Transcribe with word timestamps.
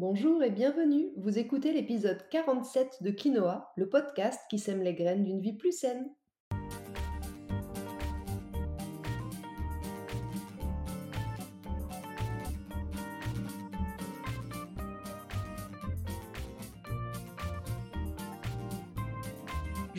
Bonjour 0.00 0.44
et 0.44 0.50
bienvenue. 0.52 1.10
Vous 1.16 1.40
écoutez 1.40 1.72
l'épisode 1.72 2.22
47 2.30 3.02
de 3.02 3.10
Quinoa, 3.10 3.72
le 3.74 3.88
podcast 3.88 4.40
qui 4.48 4.60
sème 4.60 4.80
les 4.80 4.94
graines 4.94 5.24
d'une 5.24 5.40
vie 5.40 5.54
plus 5.56 5.72
saine. 5.72 6.08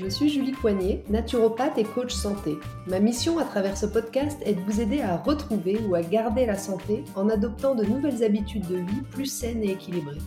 Je 0.10 0.16
suis 0.16 0.30
Julie 0.30 0.54
Coignet, 0.54 1.04
naturopathe 1.08 1.78
et 1.78 1.84
coach 1.84 2.16
santé. 2.16 2.58
Ma 2.88 3.00
mission 3.00 3.38
à 3.38 3.44
travers 3.44 3.78
ce 3.78 3.86
podcast 3.86 4.42
est 4.44 4.56
de 4.56 4.62
vous 4.62 4.82
aider 4.82 5.02
à 5.02 5.18
retrouver 5.18 5.80
ou 5.88 5.94
à 5.94 6.02
garder 6.02 6.48
la 6.48 6.58
santé 6.58 7.04
en 7.16 7.30
adoptant 7.30 7.76
de 7.76 7.86
nouvelles 7.86 8.24
habitudes 8.24 8.68
de 8.68 8.78
vie 8.78 9.02
plus 9.12 9.28
saines 9.28 9.62
et 9.62 9.74
équilibrées. 9.74 10.18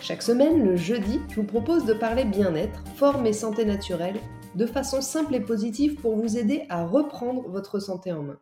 Chaque 0.00 0.22
semaine, 0.22 0.62
le 0.64 0.76
jeudi, 0.76 1.18
je 1.28 1.40
vous 1.40 1.46
propose 1.46 1.86
de 1.86 1.92
parler 1.92 2.24
bien-être, 2.24 2.84
forme 2.94 3.26
et 3.26 3.32
santé 3.32 3.64
naturelle 3.64 4.20
de 4.54 4.64
façon 4.64 5.00
simple 5.00 5.34
et 5.34 5.40
positive 5.40 5.96
pour 5.96 6.14
vous 6.14 6.38
aider 6.38 6.66
à 6.68 6.86
reprendre 6.86 7.48
votre 7.48 7.80
santé 7.80 8.12
en 8.12 8.22
main. 8.22 8.38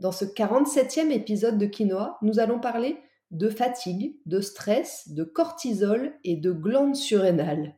Dans 0.00 0.10
ce 0.10 0.24
47e 0.24 1.12
épisode 1.12 1.56
de 1.56 1.66
Quinoa, 1.66 2.18
nous 2.20 2.40
allons 2.40 2.58
parler 2.58 2.98
de 3.30 3.48
fatigue, 3.48 4.16
de 4.26 4.40
stress, 4.40 5.08
de 5.10 5.22
cortisol 5.22 6.14
et 6.24 6.34
de 6.34 6.50
glandes 6.50 6.96
surrénales. 6.96 7.76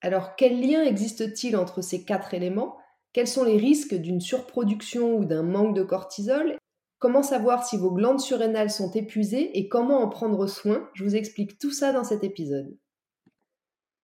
Alors, 0.00 0.36
quel 0.36 0.60
lien 0.60 0.84
existe-t-il 0.84 1.56
entre 1.56 1.82
ces 1.82 2.04
quatre 2.04 2.34
éléments? 2.34 2.76
Quels 3.12 3.26
sont 3.26 3.44
les 3.44 3.56
risques 3.56 3.94
d'une 3.94 4.20
surproduction 4.20 5.16
ou 5.16 5.24
d'un 5.24 5.42
manque 5.42 5.74
de 5.74 5.82
cortisol? 5.82 6.56
Comment 6.98 7.22
savoir 7.22 7.64
si 7.66 7.76
vos 7.76 7.92
glandes 7.92 8.20
surrénales 8.20 8.70
sont 8.70 8.90
épuisées 8.92 9.56
et 9.58 9.68
comment 9.68 10.00
en 10.00 10.08
prendre 10.08 10.46
soin? 10.46 10.88
Je 10.94 11.04
vous 11.04 11.16
explique 11.16 11.58
tout 11.58 11.72
ça 11.72 11.92
dans 11.92 12.04
cet 12.04 12.24
épisode. 12.24 12.76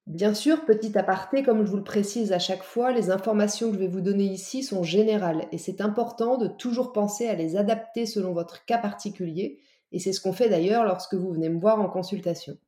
Bien 0.07 0.35
sûr, 0.35 0.65
petit 0.65 0.97
aparté, 0.99 1.43
comme 1.43 1.65
je 1.65 1.71
vous 1.71 1.79
le 1.79 1.85
précise 1.85 2.33
à 2.33 2.39
chaque 2.39 2.63
fois, 2.63 2.93
les 2.93 3.11
informations 3.11 3.69
que 3.69 3.75
je 3.75 3.81
vais 3.81 3.89
vous 3.89 4.03
donner 4.03 4.25
ici 4.25 4.63
sont 4.63 4.83
générales 4.83 5.49
et 5.51 5.59
c'est 5.59 5.81
important 5.81 6.37
de 6.37 6.47
toujours 6.47 6.93
penser 6.93 7.27
à 7.27 7.35
les 7.35 7.57
adapter 7.57 8.05
selon 8.05 8.33
votre 8.33 8.67
cas 8.67 8.79
particulier 8.79 9.61
et 9.93 9.99
c'est 9.99 10.13
ce 10.13 10.21
qu'on 10.21 10.35
fait 10.35 10.51
d'ailleurs 10.51 10.85
lorsque 10.85 11.15
vous 11.15 11.33
venez 11.33 11.49
me 11.49 11.61
voir 11.61 11.81
en 11.81 11.89
consultation. 11.89 12.59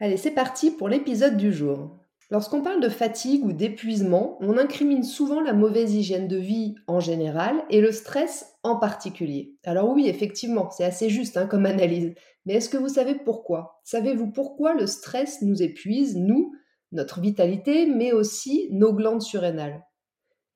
Allez, 0.00 0.16
c'est 0.16 0.32
parti 0.32 0.72
pour 0.72 0.88
l'épisode 0.88 1.36
du 1.36 1.52
jour. 1.52 1.98
Lorsqu'on 2.30 2.62
parle 2.62 2.80
de 2.80 2.88
fatigue 2.88 3.44
ou 3.44 3.52
d'épuisement, 3.52 4.38
on 4.40 4.58
incrimine 4.58 5.04
souvent 5.04 5.40
la 5.40 5.52
mauvaise 5.52 5.94
hygiène 5.94 6.26
de 6.26 6.36
vie 6.36 6.74
en 6.88 6.98
général 6.98 7.64
et 7.70 7.80
le 7.80 7.92
stress 7.92 8.56
en 8.64 8.76
particulier. 8.76 9.54
Alors 9.64 9.90
oui, 9.90 10.08
effectivement, 10.08 10.68
c'est 10.70 10.84
assez 10.84 11.10
juste 11.10 11.36
hein, 11.36 11.46
comme 11.46 11.64
analyse. 11.64 12.12
Mais 12.44 12.54
est-ce 12.54 12.68
que 12.68 12.76
vous 12.76 12.88
savez 12.88 13.14
pourquoi? 13.14 13.80
Savez-vous 13.84 14.32
pourquoi 14.32 14.74
le 14.74 14.86
stress 14.88 15.42
nous 15.42 15.62
épuise, 15.62 16.16
nous, 16.16 16.52
notre 16.90 17.20
vitalité, 17.20 17.86
mais 17.86 18.12
aussi 18.12 18.68
nos 18.72 18.92
glandes 18.94 19.22
surrénales? 19.22 19.84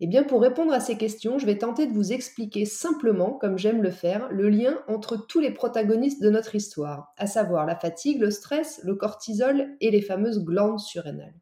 Eh 0.01 0.23
pour 0.23 0.41
répondre 0.41 0.73
à 0.73 0.79
ces 0.79 0.97
questions, 0.97 1.39
je 1.39 1.47
vais 1.47 1.59
tenter 1.59 1.87
de 1.87 1.93
vous 1.93 2.13
expliquer 2.13 2.65
simplement, 2.65 3.33
comme 3.33 3.59
j'aime 3.59 3.83
le 3.83 3.91
faire, 3.91 4.29
le 4.31 4.49
lien 4.49 4.79
entre 4.87 5.17
tous 5.17 5.41
les 5.41 5.51
protagonistes 5.51 6.23
de 6.23 6.31
notre 6.31 6.55
histoire, 6.55 7.13
à 7.17 7.27
savoir 7.27 7.67
la 7.67 7.75
fatigue, 7.75 8.21
le 8.21 8.31
stress, 8.31 8.81
le 8.85 8.95
cortisol 8.95 9.77
et 9.81 9.91
les 9.91 10.03
fameuses 10.03 10.45
glandes 10.45 10.79
surrénales. 10.79 11.35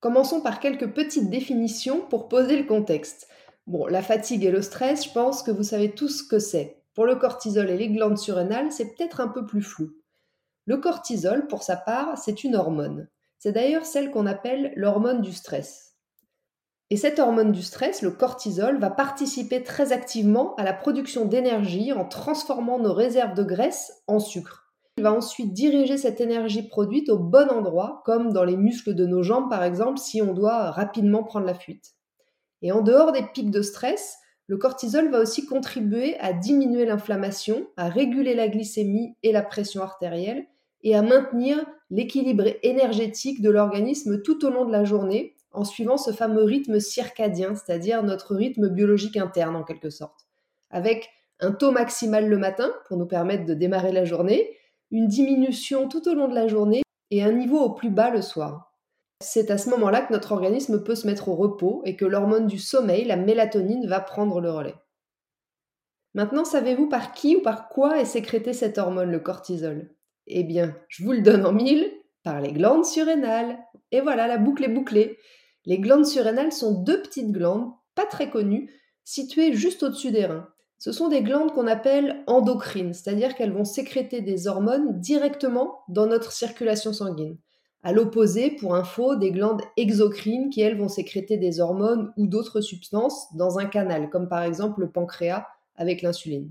Commençons 0.00 0.40
par 0.40 0.60
quelques 0.60 0.90
petites 0.94 1.28
définitions 1.28 2.00
pour 2.00 2.28
poser 2.28 2.56
le 2.56 2.66
contexte. 2.66 3.28
Bon, 3.66 3.86
la 3.86 4.00
fatigue 4.00 4.46
et 4.46 4.50
le 4.50 4.62
stress, 4.62 5.04
je 5.04 5.12
pense 5.12 5.42
que 5.42 5.50
vous 5.50 5.62
savez 5.62 5.94
tous 5.94 6.08
ce 6.08 6.22
que 6.22 6.38
c'est. 6.38 6.82
Pour 6.94 7.04
le 7.04 7.16
cortisol 7.16 7.68
et 7.68 7.76
les 7.76 7.90
glandes 7.90 8.18
surrénales, 8.18 8.72
c'est 8.72 8.96
peut-être 8.96 9.20
un 9.20 9.28
peu 9.28 9.44
plus 9.44 9.62
flou. 9.62 9.90
Le 10.64 10.78
cortisol, 10.78 11.46
pour 11.46 11.62
sa 11.62 11.76
part, 11.76 12.16
c'est 12.16 12.42
une 12.42 12.56
hormone. 12.56 13.08
C'est 13.38 13.52
d'ailleurs 13.52 13.84
celle 13.84 14.10
qu'on 14.10 14.26
appelle 14.26 14.72
l'hormone 14.76 15.20
du 15.20 15.32
stress. 15.32 15.89
Et 16.92 16.96
cette 16.96 17.20
hormone 17.20 17.52
du 17.52 17.62
stress, 17.62 18.02
le 18.02 18.10
cortisol, 18.10 18.78
va 18.80 18.90
participer 18.90 19.62
très 19.62 19.92
activement 19.92 20.56
à 20.56 20.64
la 20.64 20.72
production 20.72 21.24
d'énergie 21.24 21.92
en 21.92 22.04
transformant 22.04 22.80
nos 22.80 22.92
réserves 22.92 23.34
de 23.34 23.44
graisse 23.44 24.02
en 24.08 24.18
sucre. 24.18 24.72
Il 24.96 25.04
va 25.04 25.12
ensuite 25.12 25.52
diriger 25.52 25.96
cette 25.96 26.20
énergie 26.20 26.66
produite 26.66 27.08
au 27.08 27.16
bon 27.16 27.48
endroit, 27.48 28.02
comme 28.04 28.32
dans 28.32 28.44
les 28.44 28.56
muscles 28.56 28.94
de 28.94 29.06
nos 29.06 29.22
jambes 29.22 29.48
par 29.48 29.62
exemple, 29.62 29.98
si 29.98 30.20
on 30.20 30.34
doit 30.34 30.72
rapidement 30.72 31.22
prendre 31.22 31.46
la 31.46 31.54
fuite. 31.54 31.92
Et 32.60 32.72
en 32.72 32.82
dehors 32.82 33.12
des 33.12 33.22
pics 33.22 33.52
de 33.52 33.62
stress, 33.62 34.18
le 34.48 34.56
cortisol 34.56 35.10
va 35.10 35.20
aussi 35.20 35.46
contribuer 35.46 36.18
à 36.18 36.32
diminuer 36.32 36.84
l'inflammation, 36.86 37.68
à 37.76 37.88
réguler 37.88 38.34
la 38.34 38.48
glycémie 38.48 39.14
et 39.22 39.30
la 39.30 39.42
pression 39.42 39.82
artérielle, 39.82 40.48
et 40.82 40.96
à 40.96 41.02
maintenir 41.02 41.64
l'équilibre 41.90 42.46
énergétique 42.64 43.42
de 43.42 43.50
l'organisme 43.50 44.22
tout 44.22 44.44
au 44.44 44.50
long 44.50 44.64
de 44.64 44.72
la 44.72 44.84
journée, 44.84 45.36
en 45.52 45.64
suivant 45.64 45.96
ce 45.96 46.12
fameux 46.12 46.44
rythme 46.44 46.80
circadien, 46.80 47.54
c'est-à-dire 47.54 48.02
notre 48.02 48.34
rythme 48.34 48.68
biologique 48.68 49.16
interne 49.16 49.56
en 49.56 49.64
quelque 49.64 49.90
sorte, 49.90 50.26
avec 50.70 51.10
un 51.40 51.52
taux 51.52 51.72
maximal 51.72 52.28
le 52.28 52.38
matin 52.38 52.72
pour 52.86 52.96
nous 52.96 53.06
permettre 53.06 53.46
de 53.46 53.54
démarrer 53.54 53.92
la 53.92 54.04
journée, 54.04 54.56
une 54.90 55.08
diminution 55.08 55.88
tout 55.88 56.08
au 56.08 56.14
long 56.14 56.28
de 56.28 56.34
la 56.34 56.48
journée 56.48 56.82
et 57.10 57.22
un 57.22 57.32
niveau 57.32 57.58
au 57.58 57.70
plus 57.70 57.90
bas 57.90 58.10
le 58.10 58.22
soir. 58.22 58.74
C'est 59.22 59.50
à 59.50 59.58
ce 59.58 59.68
moment-là 59.70 60.02
que 60.02 60.12
notre 60.12 60.32
organisme 60.32 60.82
peut 60.82 60.94
se 60.94 61.06
mettre 61.06 61.28
au 61.28 61.34
repos 61.34 61.82
et 61.84 61.96
que 61.96 62.04
l'hormone 62.04 62.46
du 62.46 62.58
sommeil, 62.58 63.04
la 63.04 63.16
mélatonine, 63.16 63.86
va 63.86 64.00
prendre 64.00 64.40
le 64.40 64.50
relais. 64.50 64.76
Maintenant, 66.14 66.44
savez-vous 66.44 66.88
par 66.88 67.12
qui 67.12 67.36
ou 67.36 67.42
par 67.42 67.68
quoi 67.68 68.00
est 68.00 68.06
sécrétée 68.06 68.52
cette 68.52 68.78
hormone, 68.78 69.10
le 69.10 69.20
cortisol? 69.20 69.94
Eh 70.26 70.42
bien, 70.42 70.76
je 70.88 71.04
vous 71.04 71.12
le 71.12 71.20
donne 71.20 71.44
en 71.46 71.52
mille, 71.52 71.90
par 72.22 72.40
les 72.40 72.52
glandes 72.52 72.84
surrénales. 72.84 73.58
Et 73.92 74.00
voilà, 74.00 74.26
la 74.26 74.38
boucle 74.38 74.64
est 74.64 74.68
bouclée. 74.68 75.18
Les 75.66 75.78
glandes 75.78 76.06
surrénales 76.06 76.52
sont 76.52 76.82
deux 76.82 77.02
petites 77.02 77.32
glandes, 77.32 77.70
pas 77.94 78.06
très 78.06 78.30
connues, 78.30 78.70
situées 79.04 79.52
juste 79.52 79.82
au-dessus 79.82 80.10
des 80.10 80.26
reins. 80.26 80.48
Ce 80.78 80.92
sont 80.92 81.08
des 81.08 81.22
glandes 81.22 81.52
qu'on 81.52 81.66
appelle 81.66 82.22
endocrines, 82.26 82.94
c'est-à-dire 82.94 83.34
qu'elles 83.34 83.52
vont 83.52 83.66
sécréter 83.66 84.22
des 84.22 84.46
hormones 84.46 84.98
directement 85.00 85.80
dans 85.88 86.06
notre 86.06 86.32
circulation 86.32 86.92
sanguine. 86.94 87.36
À 87.82 87.92
l'opposé, 87.92 88.50
pour 88.50 88.74
info, 88.74 89.16
des 89.16 89.30
glandes 89.30 89.62
exocrines 89.76 90.50
qui, 90.50 90.60
elles, 90.60 90.78
vont 90.78 90.88
sécréter 90.88 91.36
des 91.36 91.60
hormones 91.60 92.12
ou 92.16 92.26
d'autres 92.26 92.60
substances 92.60 93.26
dans 93.34 93.58
un 93.58 93.66
canal, 93.66 94.10
comme 94.10 94.28
par 94.28 94.42
exemple 94.42 94.80
le 94.80 94.90
pancréas 94.90 95.46
avec 95.76 96.02
l'insuline. 96.02 96.50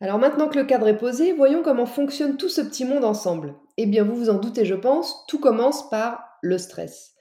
Alors 0.00 0.18
maintenant 0.18 0.48
que 0.48 0.58
le 0.58 0.64
cadre 0.64 0.88
est 0.88 0.96
posé, 0.96 1.32
voyons 1.32 1.62
comment 1.62 1.86
fonctionne 1.86 2.36
tout 2.36 2.48
ce 2.48 2.60
petit 2.60 2.84
monde 2.84 3.04
ensemble. 3.04 3.54
Eh 3.76 3.86
bien, 3.86 4.04
vous 4.04 4.14
vous 4.14 4.30
en 4.30 4.38
doutez, 4.38 4.64
je 4.64 4.74
pense, 4.74 5.24
tout 5.26 5.40
commence 5.40 5.88
par 5.90 6.22
le 6.42 6.56
stress. 6.56 7.14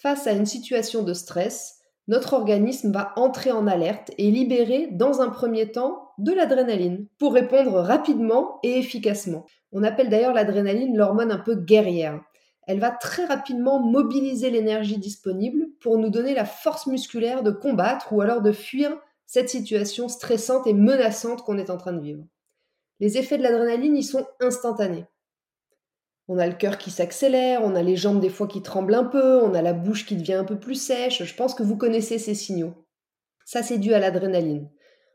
Face 0.00 0.26
à 0.26 0.32
une 0.32 0.46
situation 0.46 1.02
de 1.02 1.12
stress, 1.12 1.76
notre 2.08 2.32
organisme 2.32 2.90
va 2.90 3.12
entrer 3.16 3.52
en 3.52 3.66
alerte 3.66 4.10
et 4.16 4.30
libérer 4.30 4.88
dans 4.92 5.20
un 5.20 5.28
premier 5.28 5.72
temps 5.72 6.12
de 6.16 6.32
l'adrénaline 6.32 7.06
pour 7.18 7.34
répondre 7.34 7.74
rapidement 7.80 8.60
et 8.62 8.78
efficacement. 8.78 9.44
On 9.72 9.82
appelle 9.82 10.08
d'ailleurs 10.08 10.32
l'adrénaline 10.32 10.96
l'hormone 10.96 11.30
un 11.30 11.38
peu 11.38 11.54
guerrière. 11.54 12.18
Elle 12.66 12.80
va 12.80 12.92
très 12.92 13.26
rapidement 13.26 13.78
mobiliser 13.78 14.48
l'énergie 14.48 14.96
disponible 14.96 15.66
pour 15.82 15.98
nous 15.98 16.08
donner 16.08 16.32
la 16.32 16.46
force 16.46 16.86
musculaire 16.86 17.42
de 17.42 17.50
combattre 17.50 18.14
ou 18.14 18.22
alors 18.22 18.40
de 18.40 18.52
fuir 18.52 18.96
cette 19.26 19.50
situation 19.50 20.08
stressante 20.08 20.66
et 20.66 20.72
menaçante 20.72 21.42
qu'on 21.42 21.58
est 21.58 21.68
en 21.68 21.76
train 21.76 21.92
de 21.92 22.00
vivre. 22.00 22.24
Les 23.00 23.18
effets 23.18 23.36
de 23.36 23.42
l'adrénaline 23.42 23.98
y 23.98 24.02
sont 24.02 24.26
instantanés 24.40 25.04
on 26.32 26.38
a 26.38 26.46
le 26.46 26.54
cœur 26.54 26.78
qui 26.78 26.92
s'accélère, 26.92 27.64
on 27.64 27.74
a 27.74 27.82
les 27.82 27.96
jambes 27.96 28.20
des 28.20 28.28
fois 28.28 28.46
qui 28.46 28.62
tremblent 28.62 28.94
un 28.94 29.02
peu, 29.02 29.42
on 29.42 29.52
a 29.52 29.62
la 29.62 29.72
bouche 29.72 30.06
qui 30.06 30.14
devient 30.14 30.34
un 30.34 30.44
peu 30.44 30.56
plus 30.56 30.76
sèche. 30.76 31.24
Je 31.24 31.34
pense 31.34 31.56
que 31.56 31.64
vous 31.64 31.76
connaissez 31.76 32.20
ces 32.20 32.34
signaux. 32.34 32.86
Ça, 33.44 33.64
c'est 33.64 33.78
dû 33.78 33.94
à 33.94 33.98
l'adrénaline. 33.98 34.70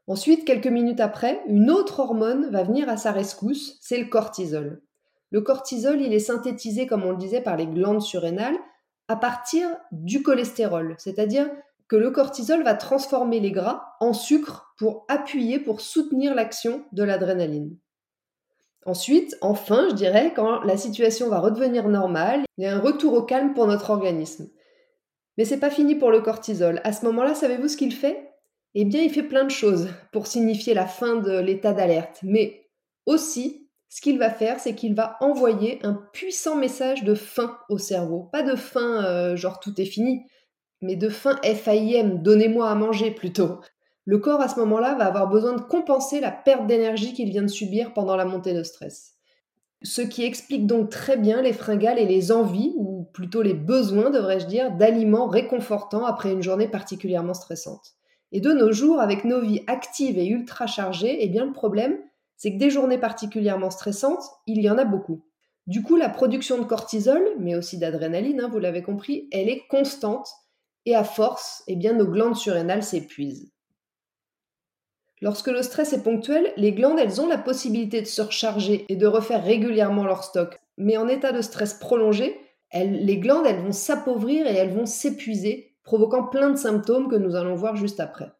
Ensuite, 0.08 0.44
quelques 0.44 0.68
minutes 0.68 1.00
après, 1.00 1.42
une 1.48 1.72
autre 1.72 2.02
hormone 2.02 2.52
va 2.52 2.64
venir 2.64 2.90
à 2.90 2.98
sa 2.98 3.14
rescousse, 3.14 3.78
c'est 3.80 3.98
le 3.98 4.10
cortisol. 4.10 4.82
Le 5.32 5.40
cortisol, 5.40 6.02
il 6.02 6.14
est 6.14 6.20
synthétisé, 6.20 6.86
comme 6.86 7.06
on 7.06 7.12
le 7.12 7.18
disait, 7.18 7.40
par 7.40 7.56
les 7.56 7.68
glandes 7.68 8.02
surrénales 8.02 8.58
à 9.08 9.16
partir 9.16 9.70
du 9.94 10.22
cholestérol, 10.22 10.96
c'est-à-dire 10.98 11.50
que 11.88 11.96
le 11.96 12.12
cortisol 12.12 12.62
va 12.64 12.74
transformer 12.74 13.40
les 13.40 13.52
gras 13.52 13.86
en 14.02 14.12
sucre 14.12 14.74
pour 14.78 15.06
appuyer, 15.08 15.60
pour 15.60 15.80
soutenir 15.80 16.36
l'action 16.36 16.84
de 16.92 17.04
l'adrénaline. 17.04 17.78
Ensuite, 18.86 19.36
enfin, 19.42 19.88
je 19.90 19.96
dirais, 19.96 20.32
quand 20.36 20.62
la 20.62 20.78
situation 20.78 21.28
va 21.28 21.40
redevenir 21.40 21.90
normale, 21.90 22.44
il 22.58 22.64
y 22.64 22.68
a 22.68 22.76
un 22.76 22.80
retour 22.80 23.14
au 23.14 23.24
calme 23.24 23.54
pour 23.54 23.66
notre 23.66 23.90
organisme. 23.90 24.48
Mais 25.38 25.46
c'est 25.46 25.60
pas 25.60 25.72
fini 25.72 25.96
pour 25.96 26.12
le 26.12 26.22
cortisol. 26.22 26.82
À 26.84 26.94
ce 26.94 27.04
moment-là, 27.06 27.34
savez-vous 27.34 27.68
ce 27.68 27.78
qu'il 27.78 27.94
fait? 27.94 28.32
Eh 28.76 28.86
bien, 28.86 29.02
il 29.02 29.10
fait 29.10 29.24
plein 29.24 29.44
de 29.44 29.52
choses 29.52 29.90
pour 30.12 30.28
signifier 30.28 30.74
la 30.74 30.86
fin 30.86 31.16
de 31.16 31.40
l'état 31.40 31.74
d'alerte. 31.74 32.20
Mais 32.22 32.70
aussi, 33.06 33.70
ce 33.90 34.02
qu'il 34.02 34.20
va 34.20 34.30
faire, 34.30 34.60
c'est 34.60 34.76
qu'il 34.76 34.94
va 34.94 35.18
envoyer 35.20 35.80
un 35.84 35.94
puissant 36.14 36.56
message 36.56 37.04
de 37.04 37.16
faim 37.16 37.58
au 37.70 37.78
cerveau. 37.78 38.30
Pas 38.32 38.44
de 38.44 38.56
faim 38.56 39.04
euh, 39.04 39.36
genre 39.36 39.60
tout 39.60 39.80
est 39.82 39.86
fini, 39.86 40.26
mais 40.82 40.96
de 40.96 41.10
faim 41.10 41.40
FAIM, 41.44 42.22
donnez-moi 42.22 42.70
à 42.70 42.76
manger 42.76 43.12
plutôt. 43.12 43.62
Le 44.06 44.20
corps 44.20 44.42
à 44.42 44.48
ce 44.48 44.60
moment-là 44.60 44.94
va 44.94 45.06
avoir 45.06 45.28
besoin 45.28 45.54
de 45.54 45.62
compenser 45.62 46.20
la 46.20 46.32
perte 46.32 46.68
d'énergie 46.68 47.14
qu'il 47.14 47.30
vient 47.30 47.42
de 47.42 47.48
subir 47.48 47.94
pendant 47.94 48.16
la 48.16 48.26
montée 48.26 48.54
de 48.54 48.64
stress. 48.64 49.16
Ce 49.82 50.02
qui 50.02 50.24
explique 50.24 50.68
donc 50.68 50.90
très 50.90 51.18
bien 51.18 51.42
les 51.42 51.54
fringales 51.54 52.00
et 52.00 52.06
les 52.06 52.32
envies, 52.32 52.74
ou 52.78 53.08
plutôt 53.14 53.42
les 53.42 53.54
besoins, 53.54 54.12
devrais-je 54.12 54.46
dire, 54.46 54.72
d'aliments 54.72 55.28
réconfortants 55.28 56.06
après 56.06 56.32
une 56.32 56.44
journée 56.44 56.68
particulièrement 56.68 57.34
stressante. 57.34 57.94
Et 58.32 58.42
de 58.42 58.52
nos 58.52 58.72
jours, 58.72 59.00
avec 59.00 59.26
nos 59.26 59.42
vies 59.42 59.64
actives 59.68 60.18
et 60.18 60.28
ultra 60.28 60.68
chargées, 60.68 61.18
eh 61.22 61.28
bien 61.28 61.46
le 61.46 61.52
problème, 61.54 61.98
c'est 62.38 62.54
que 62.54 62.60
des 62.60 62.70
journées 62.70 62.98
particulièrement 62.98 63.70
stressantes, 63.70 64.24
il 64.46 64.62
y 64.62 64.70
en 64.70 64.78
a 64.78 64.86
beaucoup. 64.86 65.24
Du 65.68 65.82
coup, 65.82 65.96
la 65.96 66.10
production 66.10 66.60
de 66.60 66.64
cortisol, 66.64 67.24
mais 67.40 67.56
aussi 67.56 67.80
d'adrénaline, 67.80 68.42
hein, 68.42 68.50
vous 68.52 68.60
l'avez 68.60 68.84
compris, 68.84 69.28
elle 69.32 69.50
est 69.50 69.66
constante, 69.68 70.28
et 70.86 70.96
à 70.96 71.04
force, 71.04 71.64
eh 71.68 71.76
bien 71.76 71.94
nos 71.94 72.08
glandes 72.08 72.36
surrénales 72.36 72.84
s'épuisent. 72.84 73.55
Lorsque 75.22 75.48
le 75.48 75.62
stress 75.62 75.94
est 75.94 76.04
ponctuel, 76.04 76.52
les 76.58 76.74
glandes, 76.74 77.00
elles 77.00 77.22
ont 77.22 77.28
la 77.28 77.38
possibilité 77.38 78.02
de 78.02 78.08
se 78.08 78.22
recharger 78.22 78.86
et 78.90 78.96
de 78.96 79.08
refaire 79.08 79.44
régulièrement 79.44 80.04
leur 80.04 80.24
stock. 80.24 80.60
Mais 80.78 80.98
en 80.98 81.08
état 81.08 81.32
de 81.32 81.42
stress 81.42 81.74
prolongé, 81.74 82.38
les 82.74 83.18
glandes, 83.18 83.46
elles 83.46 83.62
vont 83.62 83.72
s'appauvrir 83.72 84.46
et 84.48 84.56
elles 84.56 84.74
vont 84.74 84.86
s'épuiser, 84.86 85.74
provoquant 85.84 86.28
plein 86.28 86.50
de 86.50 86.58
symptômes 86.58 87.10
que 87.10 87.16
nous 87.16 87.36
allons 87.36 87.56
voir 87.56 87.76
juste 87.76 88.00
après. 88.00 88.32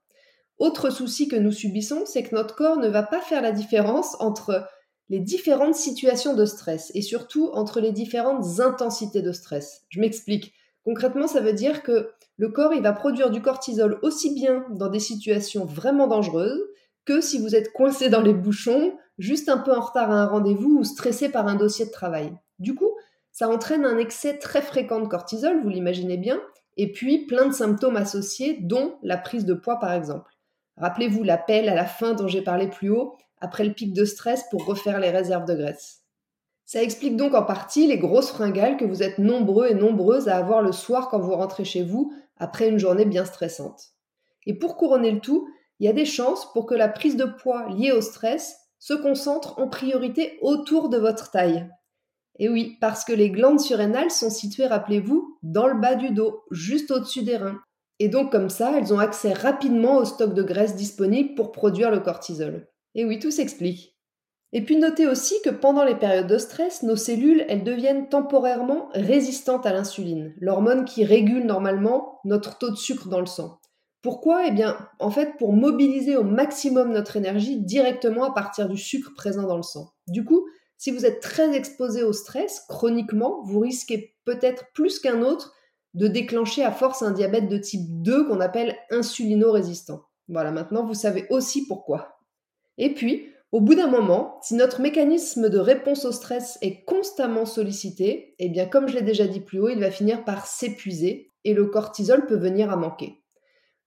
Autre 0.58 0.90
souci 0.90 1.28
que 1.28 1.36
nous 1.36 1.52
subissons, 1.52 2.04
c'est 2.06 2.24
que 2.24 2.36
notre 2.36 2.56
corps 2.56 2.78
ne 2.78 2.88
va 2.88 3.04
pas 3.04 3.22
faire 3.22 3.42
la 3.42 3.52
différence 3.52 4.16
entre 4.20 4.68
les 5.10 5.20
différentes 5.20 5.76
situations 5.76 6.34
de 6.34 6.46
stress 6.46 6.92
et 6.96 7.02
surtout 7.02 7.50
entre 7.54 7.80
les 7.80 7.92
différentes 7.92 8.60
intensités 8.60 9.22
de 9.22 9.32
stress. 9.32 9.84
Je 9.90 10.00
m'explique. 10.00 10.54
Concrètement, 10.86 11.28
ça 11.28 11.42
veut 11.42 11.54
dire 11.54 11.82
que 11.82 12.12
le 12.38 12.50
corps 12.50 12.74
il 12.74 12.84
va 12.84 12.94
produire 12.94 13.32
du 13.32 13.42
cortisol 13.42 14.00
aussi 14.04 14.34
bien 14.34 14.66
dans 14.70 14.90
des 14.90 15.00
situations 15.00 15.66
vraiment 15.66 16.08
dangereuses 16.08 16.64
que 17.06 17.22
si 17.22 17.40
vous 17.40 17.56
êtes 17.56 17.74
coincé 17.74 18.10
dans 18.10 18.22
les 18.22 18.34
bouchons, 18.34 18.94
juste 19.18 19.50
un 19.50 19.58
peu 19.58 19.74
en 19.74 19.82
retard 19.82 20.12
à 20.12 20.22
un 20.22 20.28
rendez-vous 20.28 20.78
ou 20.80 20.84
stressé 20.84 21.30
par 21.30 21.48
un 21.48 21.56
dossier 21.56 21.86
de 21.86 21.92
travail. 21.92 22.34
Du 22.60 22.76
coup, 22.76 22.92
ça 23.32 23.50
entraîne 23.50 23.86
un 23.86 23.98
excès 23.98 24.38
très 24.38 24.62
fréquent 24.62 25.00
de 25.00 25.08
cortisol, 25.08 25.62
vous 25.62 25.70
l'imaginez 25.70 26.18
bien, 26.18 26.40
et 26.78 26.92
puis 26.92 27.26
plein 27.26 27.48
de 27.48 27.54
symptômes 27.54 27.98
associés, 27.98 28.60
dont 28.62 28.98
la 29.02 29.18
prise 29.18 29.46
de 29.46 29.54
poids 29.54 29.80
par 29.80 29.94
exemple. 29.94 30.32
Rappelez-vous 30.78 31.24
l'appel 31.24 31.70
à 31.70 31.76
la 31.76 31.86
fin 31.86 32.14
dont 32.14 32.28
j'ai 32.28 32.42
parlé 32.42 32.70
plus 32.70 32.90
haut, 32.90 33.18
après 33.40 33.64
le 33.64 33.74
pic 33.74 33.94
de 33.94 34.06
stress 34.06 34.44
pour 34.50 34.66
refaire 34.66 35.00
les 35.00 35.10
réserves 35.10 35.46
de 35.46 35.56
graisse. 35.56 36.05
Ça 36.66 36.82
explique 36.82 37.16
donc 37.16 37.36
en 37.36 37.44
partie 37.44 37.86
les 37.86 38.00
grosses 38.00 38.32
fringales 38.32 38.78
que 38.78 38.86
vous 38.86 39.04
êtes 39.04 39.20
nombreux 39.20 39.68
et 39.68 39.76
nombreuses 39.76 40.28
à 40.28 40.38
avoir 40.38 40.64
le 40.64 40.72
soir 40.72 41.10
quand 41.10 41.20
vous 41.20 41.36
rentrez 41.36 41.64
chez 41.64 41.84
vous 41.84 42.12
après 42.38 42.68
une 42.70 42.80
journée 42.80 43.06
bien 43.06 43.24
stressante. 43.24 43.92
Et 44.48 44.56
pour 44.56 44.76
couronner 44.76 45.12
le 45.12 45.20
tout, 45.20 45.48
il 45.80 45.86
y 45.86 45.90
a 45.90 45.94
des 45.94 46.06
chances 46.06 46.52
pour 46.54 46.66
que 46.66 46.76
la 46.76 46.88
prise 46.88 47.18
de 47.18 47.26
poids 47.26 47.68
liée 47.70 47.92
au 47.92 48.02
stress 48.02 48.58
se 48.80 48.94
concentre 48.94 49.60
en 49.60 49.68
priorité 49.68 50.38
autour 50.42 50.90
de 50.90 50.98
votre 50.98 51.32
taille. 51.32 51.70
Et 52.40 52.50
oui, 52.50 52.78
parce 52.82 53.06
que 53.06 53.14
les 53.14 53.30
glandes 53.30 53.60
surrénales 53.60 54.12
sont 54.12 54.30
situées, 54.30 54.68
rappelez-vous, 54.68 55.38
dans 55.44 55.68
le 55.68 55.80
bas 55.80 55.96
du 55.96 56.12
dos, 56.12 56.44
juste 56.52 56.92
au-dessus 56.92 57.24
des 57.24 57.38
reins. 57.38 57.62
Et 58.00 58.10
donc 58.10 58.32
comme 58.32 58.50
ça, 58.50 58.78
elles 58.78 58.94
ont 58.94 59.00
accès 59.00 59.34
rapidement 59.34 59.98
au 59.98 60.06
stock 60.06 60.34
de 60.34 60.44
graisse 60.44 60.76
disponible 60.76 61.36
pour 61.36 61.52
produire 61.52 61.92
le 61.92 62.00
cortisol. 62.00 62.68
Et 62.94 63.06
oui, 63.06 63.20
tout 63.20 63.32
s'explique. 63.32 63.95
Et 64.56 64.62
puis 64.62 64.78
notez 64.78 65.06
aussi 65.06 65.36
que 65.44 65.50
pendant 65.50 65.84
les 65.84 65.96
périodes 65.96 66.28
de 66.28 66.38
stress, 66.38 66.82
nos 66.82 66.96
cellules, 66.96 67.44
elles 67.50 67.66
deviennent 67.66 68.08
temporairement 68.08 68.88
résistantes 68.94 69.66
à 69.66 69.74
l'insuline, 69.74 70.34
l'hormone 70.40 70.86
qui 70.86 71.04
régule 71.04 71.46
normalement 71.46 72.22
notre 72.24 72.58
taux 72.58 72.70
de 72.70 72.78
sucre 72.78 73.10
dans 73.10 73.20
le 73.20 73.26
sang. 73.26 73.60
Pourquoi? 74.02 74.48
Eh 74.48 74.52
bien, 74.52 74.78
en 75.00 75.12
fait, 75.12 75.36
pour 75.38 75.52
mobiliser 75.52 76.16
au 76.16 76.24
maximum 76.24 76.94
notre 76.94 77.18
énergie 77.18 77.60
directement 77.60 78.24
à 78.24 78.32
partir 78.34 78.70
du 78.70 78.78
sucre 78.78 79.12
présent 79.14 79.44
dans 79.44 79.58
le 79.58 79.62
sang. 79.62 79.92
Du 80.08 80.24
coup, 80.24 80.48
si 80.78 80.90
vous 80.90 81.06
êtes 81.06 81.20
très 81.20 81.54
exposé 81.54 82.04
au 82.04 82.14
stress 82.14 82.62
chroniquement, 82.70 83.42
vous 83.44 83.60
risquez 83.60 84.16
peut-être 84.24 84.68
plus 84.74 85.00
qu'un 85.00 85.22
autre 85.22 85.54
de 85.96 86.08
déclencher 86.08 86.64
à 86.64 86.72
force 86.72 87.02
un 87.02 87.12
diabète 87.12 87.50
de 87.50 87.58
type 87.58 88.02
2 88.04 88.30
qu'on 88.30 88.40
appelle 88.40 88.78
insulino-résistant. 88.90 90.06
Voilà, 90.30 90.52
maintenant 90.52 90.86
vous 90.86 90.94
savez 90.94 91.28
aussi 91.30 91.68
pourquoi. 91.68 92.20
Et 92.78 92.94
puis, 92.94 93.35
au 93.56 93.62
bout 93.62 93.76
d'un 93.76 93.88
moment, 93.88 94.38
si 94.42 94.54
notre 94.54 94.82
mécanisme 94.82 95.48
de 95.48 95.60
réponse 95.60 96.04
au 96.04 96.12
stress 96.12 96.58
est 96.62 96.84
constamment 96.84 97.46
sollicité, 97.46 98.36
eh 98.38 98.50
bien 98.50 98.66
comme 98.66 98.90
je 98.90 98.96
l'ai 98.96 99.02
déjà 99.02 99.28
dit 99.28 99.40
plus 99.40 99.62
haut, 99.62 99.70
il 99.70 99.80
va 99.80 99.92
finir 99.92 100.26
par 100.26 100.46
s'épuiser 100.46 101.32
et 101.46 101.54
le 101.54 101.68
cortisol 101.68 102.26
peut 102.26 102.36
venir 102.36 102.70
à 102.70 102.76
manquer. 102.76 103.24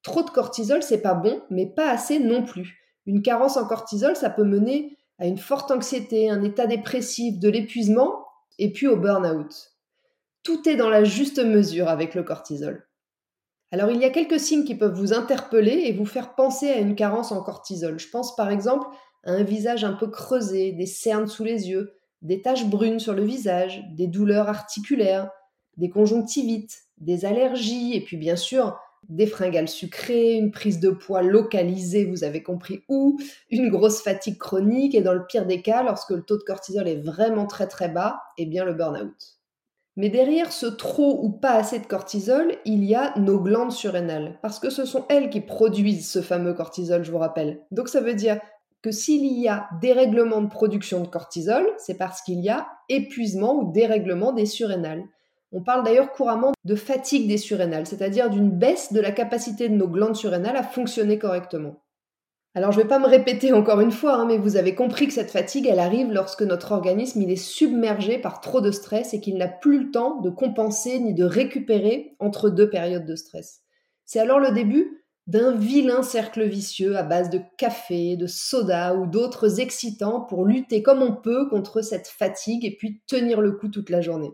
Trop 0.02 0.22
de 0.22 0.30
cortisol, 0.30 0.82
c'est 0.82 1.02
pas 1.02 1.12
bon, 1.12 1.42
mais 1.50 1.66
pas 1.66 1.90
assez 1.90 2.18
non 2.18 2.46
plus. 2.46 2.78
Une 3.04 3.20
carence 3.20 3.58
en 3.58 3.66
cortisol, 3.66 4.16
ça 4.16 4.30
peut 4.30 4.44
mener 4.44 4.96
à 5.18 5.26
une 5.26 5.36
forte 5.36 5.70
anxiété, 5.70 6.30
un 6.30 6.42
état 6.42 6.66
dépressif, 6.66 7.38
de 7.38 7.50
l'épuisement 7.50 8.24
et 8.58 8.72
puis 8.72 8.86
au 8.86 8.96
burn-out. 8.96 9.52
Tout 10.44 10.66
est 10.66 10.76
dans 10.76 10.88
la 10.88 11.04
juste 11.04 11.44
mesure 11.44 11.88
avec 11.88 12.14
le 12.14 12.22
cortisol. 12.22 12.88
Alors 13.70 13.90
il 13.90 14.00
y 14.00 14.06
a 14.06 14.10
quelques 14.10 14.40
signes 14.40 14.64
qui 14.64 14.74
peuvent 14.74 14.98
vous 14.98 15.12
interpeller 15.12 15.82
et 15.84 15.92
vous 15.92 16.06
faire 16.06 16.34
penser 16.34 16.70
à 16.70 16.78
une 16.78 16.94
carence 16.94 17.32
en 17.32 17.42
cortisol. 17.42 17.98
Je 17.98 18.08
pense 18.08 18.34
par 18.34 18.50
exemple 18.50 18.86
un 19.28 19.42
visage 19.42 19.84
un 19.84 19.92
peu 19.92 20.08
creusé, 20.08 20.72
des 20.72 20.86
cernes 20.86 21.28
sous 21.28 21.44
les 21.44 21.68
yeux, 21.68 21.94
des 22.22 22.42
taches 22.42 22.66
brunes 22.66 22.98
sur 22.98 23.14
le 23.14 23.24
visage, 23.24 23.84
des 23.92 24.06
douleurs 24.06 24.48
articulaires, 24.48 25.30
des 25.76 25.90
conjonctivites, 25.90 26.76
des 26.98 27.24
allergies 27.24 27.94
et 27.94 28.00
puis 28.00 28.16
bien 28.16 28.36
sûr 28.36 28.76
des 29.08 29.26
fringales 29.26 29.68
sucrées, 29.68 30.34
une 30.34 30.50
prise 30.50 30.80
de 30.80 30.90
poids 30.90 31.22
localisée, 31.22 32.04
vous 32.04 32.24
avez 32.24 32.42
compris 32.42 32.82
où, 32.88 33.18
une 33.48 33.68
grosse 33.68 34.02
fatigue 34.02 34.38
chronique 34.38 34.94
et 34.94 35.02
dans 35.02 35.14
le 35.14 35.24
pire 35.24 35.46
des 35.46 35.62
cas, 35.62 35.84
lorsque 35.84 36.10
le 36.10 36.22
taux 36.22 36.36
de 36.36 36.42
cortisol 36.42 36.88
est 36.88 37.00
vraiment 37.00 37.46
très 37.46 37.68
très 37.68 37.88
bas, 37.88 38.20
eh 38.38 38.46
bien 38.46 38.64
le 38.64 38.74
burn-out. 38.74 39.38
Mais 39.96 40.10
derrière 40.10 40.52
ce 40.52 40.66
trop 40.66 41.24
ou 41.24 41.30
pas 41.30 41.52
assez 41.52 41.78
de 41.78 41.86
cortisol, 41.86 42.56
il 42.64 42.84
y 42.84 42.94
a 42.94 43.16
nos 43.18 43.40
glandes 43.40 43.72
surrénales, 43.72 44.38
parce 44.42 44.58
que 44.58 44.70
ce 44.70 44.84
sont 44.84 45.04
elles 45.08 45.30
qui 45.30 45.40
produisent 45.40 46.10
ce 46.10 46.20
fameux 46.20 46.54
cortisol, 46.54 47.04
je 47.04 47.10
vous 47.10 47.18
rappelle. 47.18 47.60
Donc 47.70 47.88
ça 47.88 48.00
veut 48.00 48.14
dire 48.14 48.40
que 48.82 48.90
s'il 48.90 49.26
y 49.26 49.48
a 49.48 49.68
dérèglement 49.80 50.40
de 50.40 50.48
production 50.48 51.00
de 51.02 51.08
cortisol, 51.08 51.66
c'est 51.78 51.96
parce 51.96 52.22
qu'il 52.22 52.40
y 52.40 52.48
a 52.48 52.68
épuisement 52.88 53.56
ou 53.56 53.72
dérèglement 53.72 54.32
des 54.32 54.46
surrénales. 54.46 55.04
On 55.50 55.62
parle 55.62 55.82
d'ailleurs 55.82 56.12
couramment 56.12 56.52
de 56.64 56.74
fatigue 56.74 57.26
des 57.26 57.38
surrénales, 57.38 57.86
c'est-à-dire 57.86 58.30
d'une 58.30 58.50
baisse 58.50 58.92
de 58.92 59.00
la 59.00 59.12
capacité 59.12 59.68
de 59.68 59.74
nos 59.74 59.88
glandes 59.88 60.16
surrénales 60.16 60.56
à 60.56 60.62
fonctionner 60.62 61.18
correctement. 61.18 61.82
Alors 62.54 62.72
je 62.72 62.78
ne 62.78 62.82
vais 62.82 62.88
pas 62.88 62.98
me 62.98 63.06
répéter 63.06 63.52
encore 63.52 63.80
une 63.80 63.92
fois, 63.92 64.14
hein, 64.14 64.26
mais 64.26 64.38
vous 64.38 64.56
avez 64.56 64.74
compris 64.74 65.06
que 65.06 65.12
cette 65.12 65.30
fatigue, 65.30 65.66
elle 65.66 65.78
arrive 65.78 66.10
lorsque 66.10 66.42
notre 66.42 66.72
organisme 66.72 67.22
il 67.22 67.30
est 67.30 67.36
submergé 67.36 68.18
par 68.18 68.40
trop 68.40 68.60
de 68.60 68.70
stress 68.70 69.14
et 69.14 69.20
qu'il 69.20 69.36
n'a 69.36 69.48
plus 69.48 69.84
le 69.84 69.90
temps 69.90 70.20
de 70.20 70.30
compenser 70.30 70.98
ni 70.98 71.14
de 71.14 71.24
récupérer 71.24 72.16
entre 72.18 72.50
deux 72.50 72.68
périodes 72.68 73.06
de 73.06 73.16
stress. 73.16 73.62
C'est 74.04 74.20
alors 74.20 74.40
le 74.40 74.52
début 74.52 75.04
d'un 75.28 75.54
vilain 75.54 76.02
cercle 76.02 76.42
vicieux 76.42 76.96
à 76.96 77.02
base 77.02 77.28
de 77.28 77.42
café, 77.58 78.16
de 78.16 78.26
soda 78.26 78.94
ou 78.94 79.06
d'autres 79.06 79.60
excitants 79.60 80.22
pour 80.22 80.46
lutter 80.46 80.82
comme 80.82 81.02
on 81.02 81.14
peut 81.14 81.50
contre 81.50 81.82
cette 81.82 82.08
fatigue 82.08 82.64
et 82.64 82.74
puis 82.74 83.02
tenir 83.06 83.42
le 83.42 83.52
coup 83.52 83.68
toute 83.68 83.90
la 83.90 84.00
journée. 84.00 84.32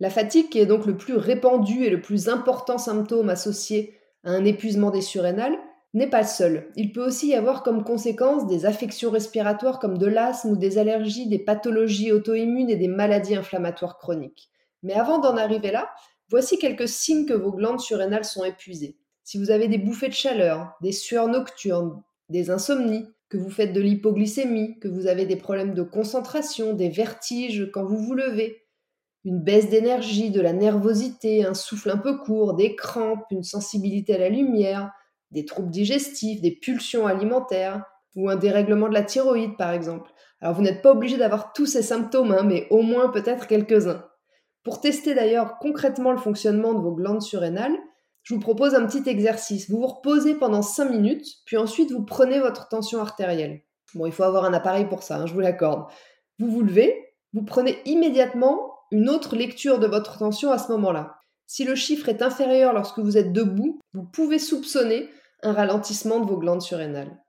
La 0.00 0.10
fatigue, 0.10 0.48
qui 0.48 0.58
est 0.58 0.66
donc 0.66 0.84
le 0.84 0.96
plus 0.96 1.14
répandu 1.14 1.84
et 1.84 1.90
le 1.90 2.00
plus 2.00 2.28
important 2.28 2.76
symptôme 2.76 3.28
associé 3.28 3.94
à 4.24 4.30
un 4.32 4.44
épuisement 4.44 4.90
des 4.90 5.00
surrénales, 5.00 5.56
n'est 5.94 6.10
pas 6.10 6.24
seul. 6.24 6.72
Il 6.74 6.92
peut 6.92 7.06
aussi 7.06 7.28
y 7.28 7.34
avoir 7.34 7.62
comme 7.62 7.84
conséquence 7.84 8.48
des 8.48 8.66
affections 8.66 9.12
respiratoires 9.12 9.78
comme 9.78 9.96
de 9.96 10.06
l'asthme 10.06 10.50
ou 10.50 10.56
des 10.56 10.76
allergies, 10.78 11.28
des 11.28 11.38
pathologies 11.38 12.10
auto-immunes 12.10 12.68
et 12.68 12.76
des 12.76 12.88
maladies 12.88 13.36
inflammatoires 13.36 13.96
chroniques. 13.96 14.50
Mais 14.82 14.94
avant 14.94 15.20
d'en 15.20 15.36
arriver 15.36 15.70
là, 15.70 15.88
voici 16.28 16.58
quelques 16.58 16.88
signes 16.88 17.26
que 17.26 17.32
vos 17.32 17.52
glandes 17.52 17.80
surrénales 17.80 18.24
sont 18.24 18.44
épuisées 18.44 18.98
si 19.26 19.38
vous 19.38 19.50
avez 19.50 19.66
des 19.66 19.76
bouffées 19.76 20.08
de 20.08 20.14
chaleur, 20.14 20.76
des 20.80 20.92
sueurs 20.92 21.26
nocturnes, 21.26 22.00
des 22.28 22.48
insomnies, 22.48 23.08
que 23.28 23.36
vous 23.36 23.50
faites 23.50 23.72
de 23.72 23.80
l'hypoglycémie, 23.80 24.78
que 24.78 24.86
vous 24.86 25.08
avez 25.08 25.26
des 25.26 25.34
problèmes 25.34 25.74
de 25.74 25.82
concentration, 25.82 26.74
des 26.74 26.90
vertiges 26.90 27.68
quand 27.74 27.84
vous 27.84 27.98
vous 27.98 28.14
levez, 28.14 28.62
une 29.24 29.42
baisse 29.42 29.68
d'énergie, 29.68 30.30
de 30.30 30.40
la 30.40 30.52
nervosité, 30.52 31.44
un 31.44 31.54
souffle 31.54 31.90
un 31.90 31.96
peu 31.96 32.18
court, 32.18 32.54
des 32.54 32.76
crampes, 32.76 33.24
une 33.32 33.42
sensibilité 33.42 34.14
à 34.14 34.18
la 34.18 34.28
lumière, 34.28 34.92
des 35.32 35.44
troubles 35.44 35.70
digestifs, 35.70 36.40
des 36.40 36.52
pulsions 36.52 37.08
alimentaires 37.08 37.82
ou 38.14 38.30
un 38.30 38.36
dérèglement 38.36 38.88
de 38.88 38.94
la 38.94 39.02
thyroïde 39.02 39.56
par 39.56 39.72
exemple. 39.72 40.12
Alors 40.40 40.54
vous 40.54 40.62
n'êtes 40.62 40.82
pas 40.82 40.92
obligé 40.92 41.16
d'avoir 41.16 41.52
tous 41.52 41.66
ces 41.66 41.82
symptômes, 41.82 42.30
hein, 42.30 42.44
mais 42.44 42.68
au 42.70 42.82
moins 42.82 43.08
peut-être 43.08 43.48
quelques-uns. 43.48 44.04
Pour 44.62 44.80
tester 44.80 45.16
d'ailleurs 45.16 45.58
concrètement 45.58 46.12
le 46.12 46.18
fonctionnement 46.18 46.74
de 46.74 46.80
vos 46.80 46.94
glandes 46.94 47.22
surrénales, 47.22 47.76
je 48.26 48.34
vous 48.34 48.40
propose 48.40 48.74
un 48.74 48.84
petit 48.86 49.08
exercice. 49.08 49.70
Vous 49.70 49.78
vous 49.78 49.86
reposez 49.86 50.34
pendant 50.34 50.60
5 50.60 50.90
minutes, 50.90 51.28
puis 51.44 51.56
ensuite 51.56 51.92
vous 51.92 52.02
prenez 52.02 52.40
votre 52.40 52.66
tension 52.66 53.00
artérielle. 53.00 53.62
Bon, 53.94 54.04
il 54.04 54.12
faut 54.12 54.24
avoir 54.24 54.44
un 54.44 54.52
appareil 54.52 54.86
pour 54.86 55.04
ça, 55.04 55.18
hein, 55.18 55.26
je 55.26 55.32
vous 55.32 55.38
l'accorde. 55.38 55.86
Vous 56.40 56.50
vous 56.50 56.62
levez, 56.62 57.14
vous 57.34 57.44
prenez 57.44 57.78
immédiatement 57.84 58.74
une 58.90 59.08
autre 59.08 59.36
lecture 59.36 59.78
de 59.78 59.86
votre 59.86 60.18
tension 60.18 60.50
à 60.50 60.58
ce 60.58 60.72
moment-là. 60.72 61.14
Si 61.46 61.62
le 61.62 61.76
chiffre 61.76 62.08
est 62.08 62.20
inférieur 62.20 62.72
lorsque 62.72 62.98
vous 62.98 63.16
êtes 63.16 63.32
debout, 63.32 63.78
vous 63.94 64.02
pouvez 64.02 64.40
soupçonner 64.40 65.08
un 65.44 65.52
ralentissement 65.52 66.18
de 66.18 66.26
vos 66.26 66.38
glandes 66.38 66.62
surrénales. 66.62 67.22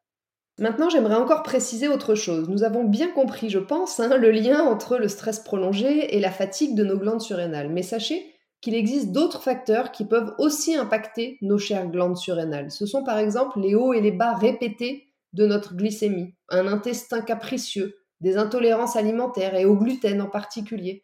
Maintenant, 0.58 0.90
j'aimerais 0.90 1.18
encore 1.18 1.44
préciser 1.44 1.88
autre 1.88 2.16
chose. 2.16 2.50
Nous 2.50 2.64
avons 2.64 2.86
bien 2.86 3.10
compris, 3.10 3.52
je 3.52 3.60
pense, 3.60 4.00
hein, 4.00 4.18
le 4.18 4.32
lien 4.32 4.64
entre 4.64 4.98
le 4.98 5.10
stress 5.10 5.42
prolongé 5.42 6.16
et 6.16 6.20
la 6.20 6.32
fatigue 6.32 6.74
de 6.74 6.84
nos 6.84 6.98
glandes 6.98 7.22
surrénales. 7.22 7.70
Mais 7.70 7.84
sachez 7.84 8.34
qu'il 8.62 8.76
existe 8.76 9.12
d'autres 9.12 9.42
facteurs 9.42 9.92
qui 9.92 10.06
peuvent 10.06 10.34
aussi 10.40 10.76
impacter 10.76 11.38
nos 11.42 11.58
chères 11.58 11.88
glandes 11.88 12.18
surrénales. 12.18 12.72
Ce 12.72 12.86
sont 12.86 13.04
par 13.04 13.20
exemple 13.20 13.60
les 13.60 13.76
hauts 13.76 13.94
et 13.94 14.02
les 14.02 14.12
bas 14.12 14.34
répétés 14.34 15.08
de 15.34 15.46
notre 15.46 15.76
glycémie, 15.76 16.34
un 16.50 16.68
intestin 16.68 17.22
capricieux, 17.22 17.98
des 18.22 18.38
intolérances 18.38 18.96
alimentaires 18.96 19.56
et 19.56 19.66
au 19.66 19.76
gluten 19.76 20.22
en 20.22 20.28
particulier, 20.28 21.04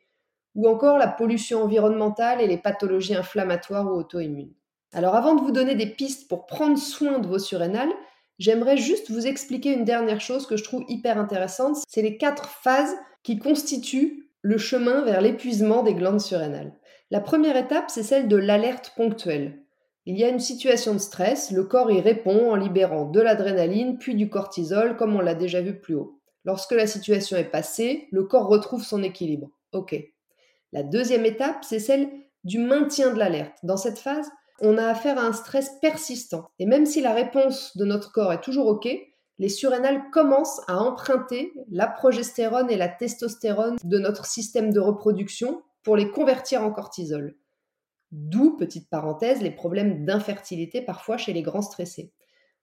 ou 0.55 0.67
encore 0.67 0.98
la 0.98 1.07
pollution 1.07 1.63
environnementale 1.63 2.41
et 2.41 2.48
les 2.48 2.57
pathologies 2.57 3.15
inflammatoires 3.15 3.86
ou 3.86 3.98
auto-immunes. 3.98 4.53
Alors 4.91 5.15
avant 5.15 5.36
de 5.36 5.41
vous 5.41 5.51
donner 5.51 5.75
des 5.75 5.88
pistes 5.88 6.27
pour 6.27 6.45
prendre 6.45 6.77
soin 6.77 7.19
de 7.19 7.27
vos 7.27 7.39
surrénales, 7.39 7.91
j'aimerais 8.39 8.77
juste 8.77 9.12
vous 9.12 9.25
expliquer 9.25 9.74
une 9.74 9.86
dernière 9.86 10.22
chose 10.22 10.45
que 10.48 10.57
je 10.57 10.63
trouve 10.63 10.86
hyper 10.88 11.17
intéressante, 11.17 11.77
c'est 11.88 12.01
les 12.01 12.17
quatre 12.17 12.45
phases 12.45 12.95
qui 13.24 13.39
constituent 13.39 14.29
le 14.41 14.57
chemin 14.57 15.03
vers 15.03 15.22
l'épuisement 15.22 15.83
des 15.83 15.93
glandes 15.93 16.22
surrénales. 16.22 16.74
La 17.13 17.22
première 17.22 17.55
étape, 17.55 17.91
c'est 17.91 18.01
celle 18.01 18.27
de 18.27 18.38
l'alerte 18.38 18.93
ponctuelle. 18.98 19.62
Il 20.08 20.17
y 20.17 20.24
a 20.24 20.29
une 20.29 20.39
situation 20.39 20.93
de 20.93 20.98
stress, 20.98 21.51
le 21.51 21.63
corps 21.63 21.91
y 21.91 22.01
répond 22.01 22.51
en 22.51 22.55
libérant 22.55 23.05
de 23.05 23.22
l'adrénaline 23.22 24.00
puis 24.00 24.15
du 24.15 24.32
cortisol 24.32 24.98
comme 24.98 25.15
on 25.15 25.22
l'a 25.22 25.36
déjà 25.36 25.62
vu 25.62 25.79
plus 25.79 25.93
haut. 25.93 26.20
Lorsque 26.43 26.72
la 26.72 26.88
situation 26.88 27.38
est 27.38 27.51
passée, 27.51 28.08
le 28.12 28.24
corps 28.24 28.48
retrouve 28.48 28.84
son 28.84 29.03
équilibre. 29.03 29.51
OK. 29.74 29.96
La 30.72 30.82
deuxième 30.82 31.27
étape, 31.27 31.63
c'est 31.63 31.77
celle 31.77 32.10
du 32.46 32.58
maintien 32.58 33.13
de 33.13 33.20
l'alerte. 33.20 33.60
Dans 33.62 33.77
cette 33.77 34.00
phase, 34.00 34.32
on 34.60 34.79
a 34.79 34.88
affaire 34.88 35.20
à 35.20 35.27
un 35.27 35.34
stress 35.34 35.70
persistant. 35.84 36.48
Et 36.58 36.65
même 36.65 36.88
si 36.88 37.00
la 37.00 37.13
réponse 37.13 37.77
de 37.77 37.86
notre 37.86 38.12
corps 38.12 38.34
est 38.34 38.41
toujours 38.41 38.65
OK, 38.65 38.89
les 39.38 39.50
surrénales 39.50 40.10
commencent 40.12 40.62
à 40.67 40.79
emprunter 40.79 41.53
la 41.70 41.86
progestérone 41.86 42.72
et 42.72 42.75
la 42.75 42.89
testostérone 42.89 43.77
de 43.84 44.00
notre 44.00 44.25
système 44.25 44.74
de 44.74 44.79
reproduction 44.79 45.62
pour 45.83 45.95
les 45.95 46.09
convertir 46.09 46.63
en 46.63 46.71
cortisol. 46.71 47.35
D'où, 48.11 48.55
petite 48.57 48.89
parenthèse, 48.89 49.41
les 49.41 49.51
problèmes 49.51 50.05
d'infertilité 50.05 50.81
parfois 50.81 51.17
chez 51.17 51.33
les 51.33 51.41
grands 51.41 51.61
stressés. 51.61 52.11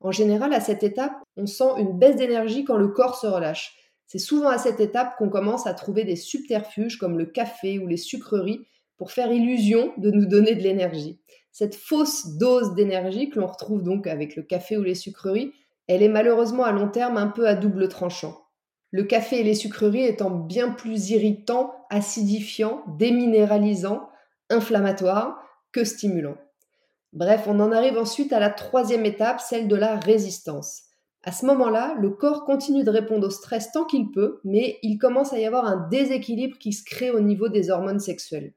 En 0.00 0.12
général, 0.12 0.52
à 0.54 0.60
cette 0.60 0.82
étape, 0.82 1.12
on 1.36 1.46
sent 1.46 1.72
une 1.78 1.98
baisse 1.98 2.16
d'énergie 2.16 2.64
quand 2.64 2.76
le 2.76 2.88
corps 2.88 3.16
se 3.16 3.26
relâche. 3.26 3.76
C'est 4.06 4.18
souvent 4.18 4.48
à 4.48 4.58
cette 4.58 4.80
étape 4.80 5.16
qu'on 5.16 5.28
commence 5.28 5.66
à 5.66 5.74
trouver 5.74 6.04
des 6.04 6.16
subterfuges 6.16 6.98
comme 6.98 7.18
le 7.18 7.26
café 7.26 7.78
ou 7.78 7.86
les 7.86 7.96
sucreries 7.96 8.66
pour 8.96 9.12
faire 9.12 9.30
illusion 9.32 9.92
de 9.98 10.10
nous 10.10 10.26
donner 10.26 10.54
de 10.54 10.62
l'énergie. 10.62 11.20
Cette 11.52 11.74
fausse 11.74 12.36
dose 12.38 12.74
d'énergie 12.74 13.30
que 13.30 13.40
l'on 13.40 13.46
retrouve 13.46 13.82
donc 13.82 14.06
avec 14.06 14.36
le 14.36 14.42
café 14.42 14.76
ou 14.76 14.82
les 14.82 14.94
sucreries, 14.94 15.52
elle 15.86 16.02
est 16.02 16.08
malheureusement 16.08 16.64
à 16.64 16.72
long 16.72 16.88
terme 16.88 17.16
un 17.16 17.26
peu 17.26 17.46
à 17.46 17.54
double 17.54 17.88
tranchant. 17.88 18.40
Le 18.90 19.04
café 19.04 19.40
et 19.40 19.44
les 19.44 19.54
sucreries 19.54 20.04
étant 20.04 20.30
bien 20.30 20.70
plus 20.70 21.10
irritants, 21.10 21.72
acidifiants, 21.90 22.82
déminéralisants, 22.98 24.08
inflammatoires 24.48 25.40
que 25.72 25.84
stimulants. 25.84 26.38
Bref, 27.12 27.44
on 27.46 27.60
en 27.60 27.72
arrive 27.72 27.98
ensuite 27.98 28.32
à 28.32 28.40
la 28.40 28.50
troisième 28.50 29.04
étape, 29.04 29.40
celle 29.40 29.68
de 29.68 29.76
la 29.76 29.96
résistance. 29.96 30.82
À 31.22 31.32
ce 31.32 31.44
moment-là, 31.46 31.96
le 32.00 32.10
corps 32.10 32.44
continue 32.44 32.82
de 32.82 32.90
répondre 32.90 33.26
au 33.26 33.30
stress 33.30 33.72
tant 33.72 33.84
qu'il 33.84 34.10
peut, 34.10 34.40
mais 34.44 34.78
il 34.82 34.96
commence 34.96 35.32
à 35.32 35.38
y 35.38 35.44
avoir 35.44 35.66
un 35.66 35.88
déséquilibre 35.88 36.56
qui 36.58 36.72
se 36.72 36.82
crée 36.82 37.10
au 37.10 37.20
niveau 37.20 37.48
des 37.48 37.70
hormones 37.70 38.00
sexuelles. 38.00 38.54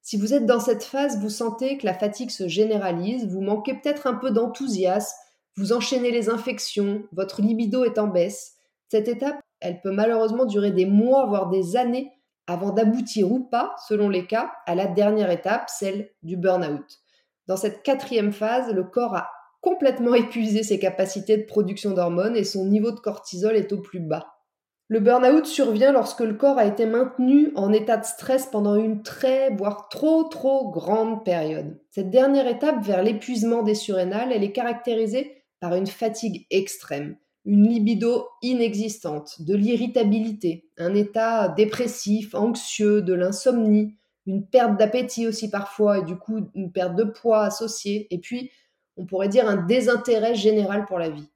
Si 0.00 0.16
vous 0.16 0.34
êtes 0.34 0.46
dans 0.46 0.60
cette 0.60 0.84
phase, 0.84 1.18
vous 1.18 1.30
sentez 1.30 1.78
que 1.78 1.86
la 1.86 1.94
fatigue 1.94 2.30
se 2.30 2.46
généralise, 2.46 3.26
vous 3.26 3.40
manquez 3.40 3.74
peut-être 3.74 4.06
un 4.06 4.14
peu 4.14 4.30
d'enthousiasme, 4.30 5.16
vous 5.56 5.72
enchaînez 5.72 6.10
les 6.10 6.28
infections, 6.28 7.04
votre 7.12 7.40
libido 7.40 7.84
est 7.84 7.98
en 7.98 8.06
baisse. 8.06 8.56
Cette 8.88 9.08
étape, 9.08 9.40
elle 9.60 9.80
peut 9.80 9.90
malheureusement 9.90 10.44
durer 10.44 10.70
des 10.70 10.86
mois, 10.86 11.26
voire 11.26 11.48
des 11.48 11.76
années, 11.76 12.12
avant 12.46 12.70
d'aboutir 12.70 13.32
ou 13.32 13.40
pas, 13.40 13.74
selon 13.88 14.08
les 14.08 14.26
cas, 14.26 14.52
à 14.66 14.74
la 14.74 14.86
dernière 14.86 15.30
étape, 15.30 15.70
celle 15.70 16.10
du 16.22 16.36
burn-out. 16.36 17.00
Dans 17.46 17.56
cette 17.56 17.82
quatrième 17.82 18.32
phase, 18.32 18.72
le 18.72 18.84
corps 18.84 19.14
a 19.14 19.30
complètement 19.60 20.14
épuisé 20.14 20.62
ses 20.62 20.78
capacités 20.78 21.36
de 21.36 21.44
production 21.44 21.92
d'hormones 21.92 22.36
et 22.36 22.44
son 22.44 22.66
niveau 22.66 22.90
de 22.90 23.00
cortisol 23.00 23.56
est 23.56 23.72
au 23.72 23.80
plus 23.80 24.00
bas. 24.00 24.34
Le 24.88 25.00
burn-out 25.00 25.46
survient 25.46 25.92
lorsque 25.92 26.20
le 26.20 26.34
corps 26.34 26.58
a 26.58 26.66
été 26.66 26.84
maintenu 26.84 27.52
en 27.56 27.72
état 27.72 27.96
de 27.96 28.04
stress 28.04 28.46
pendant 28.46 28.74
une 28.74 29.02
très, 29.02 29.48
voire 29.48 29.88
trop, 29.88 30.24
trop 30.24 30.70
grande 30.70 31.24
période. 31.24 31.80
Cette 31.90 32.10
dernière 32.10 32.46
étape 32.46 32.84
vers 32.84 33.02
l'épuisement 33.02 33.62
des 33.62 33.74
surrénales, 33.74 34.30
elle 34.30 34.44
est 34.44 34.52
caractérisée 34.52 35.42
par 35.58 35.74
une 35.74 35.86
fatigue 35.86 36.46
extrême, 36.50 37.16
une 37.44 37.68
libido 37.68 38.28
inexistante, 38.42 39.42
de 39.42 39.54
l'irritabilité, 39.54 40.68
un 40.78 40.94
état 40.94 41.48
dépressif, 41.48 42.34
anxieux, 42.34 43.02
de 43.02 43.12
l'insomnie, 43.12 43.96
une 44.26 44.46
perte 44.46 44.78
d'appétit 44.78 45.26
aussi 45.26 45.50
parfois, 45.50 45.98
et 45.98 46.04
du 46.04 46.16
coup 46.16 46.48
une 46.54 46.72
perte 46.72 46.96
de 46.96 47.04
poids 47.04 47.44
associée, 47.44 48.06
et 48.10 48.18
puis 48.18 48.50
on 48.96 49.04
pourrait 49.04 49.28
dire 49.28 49.48
un 49.48 49.56
désintérêt 49.56 50.34
général 50.34 50.86
pour 50.86 50.98
la 50.98 51.10
vie. 51.10 51.28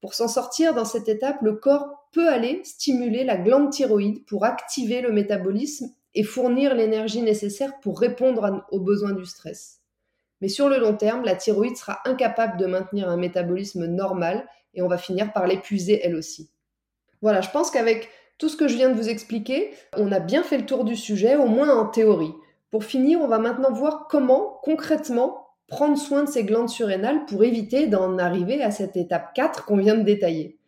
Pour 0.00 0.14
s'en 0.14 0.28
sortir 0.28 0.74
dans 0.74 0.84
cette 0.84 1.08
étape, 1.08 1.40
le 1.40 1.54
corps 1.54 2.08
peut 2.12 2.28
aller 2.28 2.60
stimuler 2.64 3.24
la 3.24 3.38
glande 3.38 3.70
thyroïde 3.70 4.24
pour 4.26 4.44
activer 4.44 5.00
le 5.00 5.12
métabolisme 5.12 5.90
et 6.14 6.22
fournir 6.22 6.74
l'énergie 6.74 7.22
nécessaire 7.22 7.80
pour 7.80 7.98
répondre 7.98 8.66
aux 8.70 8.80
besoins 8.80 9.12
du 9.12 9.24
stress. 9.24 9.80
Mais 10.44 10.50
sur 10.50 10.68
le 10.68 10.76
long 10.76 10.94
terme, 10.94 11.24
la 11.24 11.36
thyroïde 11.36 11.78
sera 11.78 12.00
incapable 12.04 12.58
de 12.58 12.66
maintenir 12.66 13.08
un 13.08 13.16
métabolisme 13.16 13.86
normal 13.86 14.46
et 14.74 14.82
on 14.82 14.88
va 14.88 14.98
finir 14.98 15.32
par 15.32 15.46
l'épuiser 15.46 16.02
elle 16.04 16.14
aussi. 16.14 16.50
Voilà, 17.22 17.40
je 17.40 17.48
pense 17.48 17.70
qu'avec 17.70 18.10
tout 18.36 18.50
ce 18.50 18.56
que 18.58 18.68
je 18.68 18.76
viens 18.76 18.90
de 18.90 18.94
vous 18.94 19.08
expliquer, 19.08 19.70
on 19.96 20.12
a 20.12 20.20
bien 20.20 20.42
fait 20.42 20.58
le 20.58 20.66
tour 20.66 20.84
du 20.84 20.96
sujet, 20.96 21.34
au 21.34 21.46
moins 21.46 21.74
en 21.74 21.86
théorie. 21.86 22.34
Pour 22.70 22.84
finir, 22.84 23.22
on 23.22 23.26
va 23.26 23.38
maintenant 23.38 23.72
voir 23.72 24.06
comment 24.10 24.60
concrètement 24.62 25.46
prendre 25.66 25.96
soin 25.96 26.24
de 26.24 26.28
ces 26.28 26.44
glandes 26.44 26.68
surrénales 26.68 27.24
pour 27.24 27.42
éviter 27.42 27.86
d'en 27.86 28.18
arriver 28.18 28.62
à 28.62 28.70
cette 28.70 28.98
étape 28.98 29.32
4 29.32 29.64
qu'on 29.64 29.78
vient 29.78 29.96
de 29.96 30.02
détailler. 30.02 30.58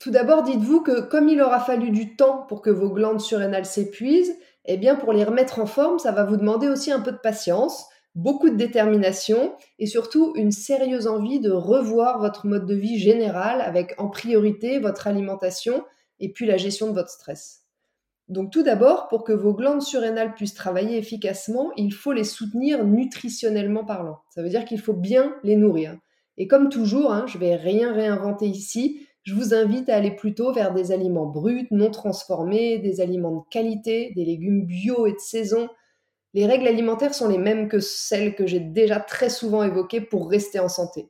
Tout 0.00 0.10
d'abord, 0.10 0.42
dites-vous 0.42 0.82
que 0.82 1.00
comme 1.00 1.30
il 1.30 1.40
aura 1.40 1.60
fallu 1.60 1.88
du 1.88 2.14
temps 2.14 2.44
pour 2.46 2.60
que 2.60 2.68
vos 2.68 2.90
glandes 2.90 3.22
surrénales 3.22 3.64
s'épuisent, 3.64 4.36
eh 4.66 4.76
bien 4.76 4.96
pour 4.96 5.14
les 5.14 5.24
remettre 5.24 5.60
en 5.60 5.66
forme, 5.66 5.98
ça 5.98 6.12
va 6.12 6.24
vous 6.24 6.36
demander 6.36 6.68
aussi 6.68 6.92
un 6.92 7.00
peu 7.00 7.12
de 7.12 7.16
patience, 7.16 7.86
beaucoup 8.14 8.50
de 8.50 8.56
détermination 8.56 9.54
et 9.78 9.86
surtout 9.86 10.32
une 10.36 10.52
sérieuse 10.52 11.06
envie 11.06 11.40
de 11.40 11.50
revoir 11.50 12.20
votre 12.20 12.46
mode 12.46 12.66
de 12.66 12.74
vie 12.74 12.98
général 12.98 13.60
avec 13.60 13.94
en 13.98 14.08
priorité 14.08 14.78
votre 14.78 15.06
alimentation 15.06 15.84
et 16.20 16.32
puis 16.32 16.46
la 16.46 16.56
gestion 16.56 16.88
de 16.88 16.94
votre 16.94 17.10
stress. 17.10 17.64
Donc 18.28 18.50
tout 18.50 18.62
d'abord, 18.62 19.08
pour 19.08 19.24
que 19.24 19.32
vos 19.32 19.52
glandes 19.52 19.82
surrénales 19.82 20.34
puissent 20.34 20.54
travailler 20.54 20.96
efficacement, 20.96 21.72
il 21.76 21.92
faut 21.92 22.12
les 22.12 22.24
soutenir 22.24 22.84
nutritionnellement 22.84 23.84
parlant. 23.84 24.18
Ça 24.30 24.42
veut 24.42 24.48
dire 24.48 24.64
qu'il 24.64 24.80
faut 24.80 24.94
bien 24.94 25.34
les 25.42 25.56
nourrir. 25.56 25.98
Et 26.38 26.48
comme 26.48 26.70
toujours, 26.70 27.12
hein, 27.12 27.26
je 27.28 27.36
vais 27.36 27.56
rien 27.56 27.92
réinventer 27.92 28.46
ici, 28.46 29.06
je 29.24 29.34
vous 29.34 29.54
invite 29.54 29.88
à 29.88 29.96
aller 29.96 30.10
plutôt 30.10 30.52
vers 30.52 30.72
des 30.72 30.90
aliments 30.92 31.26
bruts, 31.26 31.68
non 31.70 31.90
transformés, 31.90 32.78
des 32.78 33.00
aliments 33.00 33.36
de 33.36 33.50
qualité, 33.50 34.12
des 34.14 34.24
légumes 34.24 34.66
bio 34.66 35.06
et 35.06 35.12
de 35.12 35.18
saison, 35.18 35.68
les 36.34 36.46
règles 36.46 36.66
alimentaires 36.66 37.14
sont 37.14 37.28
les 37.28 37.38
mêmes 37.38 37.68
que 37.68 37.78
celles 37.78 38.34
que 38.34 38.46
j'ai 38.46 38.60
déjà 38.60 39.00
très 39.00 39.30
souvent 39.30 39.62
évoquées 39.62 40.00
pour 40.00 40.28
rester 40.28 40.58
en 40.58 40.68
santé. 40.68 41.08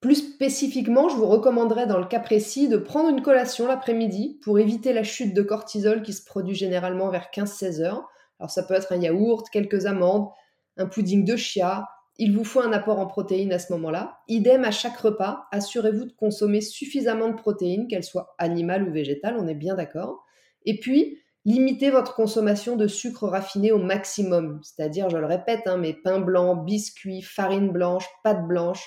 Plus 0.00 0.34
spécifiquement, 0.34 1.08
je 1.08 1.16
vous 1.16 1.26
recommanderais 1.26 1.86
dans 1.86 1.98
le 1.98 2.04
cas 2.04 2.20
précis 2.20 2.68
de 2.68 2.76
prendre 2.76 3.08
une 3.08 3.22
collation 3.22 3.66
l'après-midi 3.66 4.38
pour 4.42 4.58
éviter 4.58 4.92
la 4.92 5.02
chute 5.02 5.32
de 5.32 5.42
cortisol 5.42 6.02
qui 6.02 6.12
se 6.12 6.22
produit 6.22 6.54
généralement 6.54 7.08
vers 7.08 7.30
15-16 7.34 7.80
heures. 7.80 8.06
Alors 8.38 8.50
ça 8.50 8.62
peut 8.62 8.74
être 8.74 8.92
un 8.92 9.00
yaourt, 9.00 9.48
quelques 9.48 9.86
amandes, 9.86 10.28
un 10.76 10.84
pudding 10.84 11.24
de 11.24 11.36
chia. 11.36 11.88
Il 12.18 12.36
vous 12.36 12.44
faut 12.44 12.60
un 12.60 12.72
apport 12.74 12.98
en 12.98 13.06
protéines 13.06 13.52
à 13.54 13.58
ce 13.58 13.72
moment-là. 13.72 14.18
Idem 14.28 14.64
à 14.64 14.70
chaque 14.70 14.98
repas, 14.98 15.46
assurez-vous 15.52 16.04
de 16.04 16.12
consommer 16.12 16.60
suffisamment 16.60 17.28
de 17.28 17.34
protéines, 17.36 17.88
qu'elles 17.88 18.04
soient 18.04 18.34
animales 18.36 18.86
ou 18.86 18.92
végétales, 18.92 19.38
on 19.38 19.48
est 19.48 19.54
bien 19.54 19.74
d'accord. 19.74 20.22
Et 20.66 20.78
puis, 20.78 21.18
Limitez 21.46 21.90
votre 21.90 22.14
consommation 22.14 22.74
de 22.74 22.86
sucre 22.86 23.28
raffiné 23.28 23.70
au 23.70 23.78
maximum, 23.78 24.60
c'est-à-dire, 24.62 25.10
je 25.10 25.18
le 25.18 25.26
répète, 25.26 25.66
hein, 25.66 25.76
mes 25.76 25.92
pains 25.92 26.20
blancs, 26.20 26.64
biscuits, 26.64 27.20
farine 27.20 27.70
blanche, 27.70 28.06
pâte 28.22 28.46
blanche. 28.46 28.86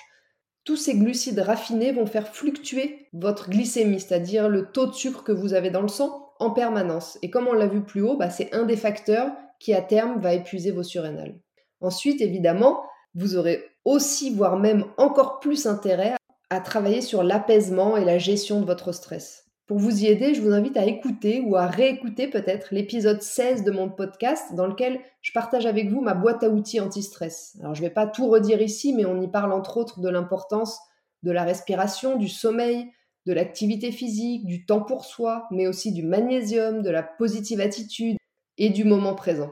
Tous 0.63 0.75
ces 0.75 0.97
glucides 0.97 1.37
raffinés 1.37 1.91
vont 1.91 2.07
faire 2.07 2.27
fluctuer 2.27 3.07
votre 3.13 3.49
glycémie, 3.49 3.99
c'est-à-dire 3.99 4.49
le 4.49 4.71
taux 4.71 4.87
de 4.87 4.93
sucre 4.93 5.23
que 5.23 5.31
vous 5.31 5.53
avez 5.53 5.69
dans 5.69 5.83
le 5.83 5.87
sang 5.87 6.33
en 6.39 6.49
permanence. 6.49 7.19
Et 7.21 7.29
comme 7.29 7.47
on 7.47 7.53
l'a 7.53 7.67
vu 7.67 7.83
plus 7.83 8.01
haut, 8.01 8.17
bah, 8.17 8.31
c'est 8.31 8.53
un 8.55 8.65
des 8.65 8.75
facteurs 8.75 9.31
qui 9.59 9.75
à 9.75 9.81
terme 9.81 10.19
va 10.19 10.33
épuiser 10.33 10.71
vos 10.71 10.83
surrénales. 10.83 11.39
Ensuite, 11.79 12.21
évidemment, 12.21 12.81
vous 13.13 13.35
aurez 13.35 13.63
aussi, 13.85 14.33
voire 14.33 14.57
même 14.57 14.85
encore 14.97 15.39
plus 15.39 15.67
intérêt 15.67 16.15
à 16.49 16.59
travailler 16.59 17.01
sur 17.01 17.21
l'apaisement 17.21 17.97
et 17.97 18.05
la 18.05 18.17
gestion 18.17 18.61
de 18.61 18.65
votre 18.65 18.91
stress. 18.91 19.46
Pour 19.67 19.79
vous 19.79 20.01
y 20.01 20.07
aider, 20.07 20.33
je 20.33 20.41
vous 20.41 20.53
invite 20.53 20.77
à 20.77 20.85
écouter 20.85 21.41
ou 21.41 21.57
à 21.57 21.67
réécouter 21.67 22.29
peut-être 22.29 22.69
l'épisode 22.71 23.21
16 23.21 23.65
de 23.65 23.71
mon 23.71 23.89
podcast 23.89 24.55
dans 24.55 24.65
lequel 24.65 25.01
je 25.21 25.33
partage 25.33 25.65
avec 25.65 25.89
vous 25.89 25.99
ma 25.99 26.13
boîte 26.13 26.41
à 26.41 26.49
outils 26.49 26.79
anti-stress. 26.79 27.57
Alors 27.59 27.75
je 27.75 27.81
ne 27.81 27.87
vais 27.87 27.93
pas 27.93 28.07
tout 28.07 28.29
redire 28.29 28.61
ici, 28.61 28.93
mais 28.93 29.03
on 29.05 29.21
y 29.21 29.27
parle 29.27 29.51
entre 29.51 29.75
autres 29.75 29.99
de 29.99 30.07
l'importance 30.07 30.79
de 31.23 31.31
la 31.31 31.43
respiration, 31.43 32.15
du 32.15 32.29
sommeil, 32.29 32.87
de 33.25 33.33
l'activité 33.33 33.91
physique, 33.91 34.45
du 34.45 34.65
temps 34.65 34.83
pour 34.83 35.03
soi, 35.03 35.47
mais 35.51 35.67
aussi 35.67 35.91
du 35.91 36.03
magnésium, 36.03 36.81
de 36.81 36.89
la 36.89 37.03
positive 37.03 37.59
attitude 37.59 38.15
et 38.57 38.69
du 38.69 38.85
moment 38.85 39.15
présent. 39.15 39.51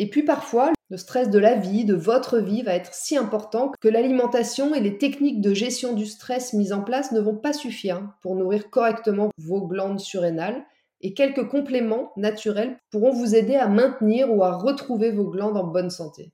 Et 0.00 0.08
puis 0.08 0.22
parfois, 0.22 0.72
le 0.90 0.96
stress 0.96 1.28
de 1.28 1.40
la 1.40 1.56
vie, 1.56 1.84
de 1.84 1.96
votre 1.96 2.38
vie, 2.38 2.62
va 2.62 2.76
être 2.76 2.94
si 2.94 3.16
important 3.16 3.72
que 3.80 3.88
l'alimentation 3.88 4.72
et 4.72 4.80
les 4.80 4.96
techniques 4.96 5.40
de 5.40 5.52
gestion 5.52 5.92
du 5.92 6.06
stress 6.06 6.52
mises 6.52 6.72
en 6.72 6.82
place 6.82 7.10
ne 7.10 7.20
vont 7.20 7.36
pas 7.36 7.52
suffire 7.52 8.08
pour 8.22 8.36
nourrir 8.36 8.70
correctement 8.70 9.30
vos 9.38 9.66
glandes 9.66 9.98
surrénales 9.98 10.64
et 11.00 11.14
quelques 11.14 11.48
compléments 11.48 12.12
naturels 12.16 12.78
pourront 12.92 13.10
vous 13.10 13.34
aider 13.34 13.56
à 13.56 13.66
maintenir 13.66 14.32
ou 14.32 14.44
à 14.44 14.56
retrouver 14.56 15.10
vos 15.10 15.28
glandes 15.28 15.56
en 15.56 15.66
bonne 15.66 15.90
santé. 15.90 16.30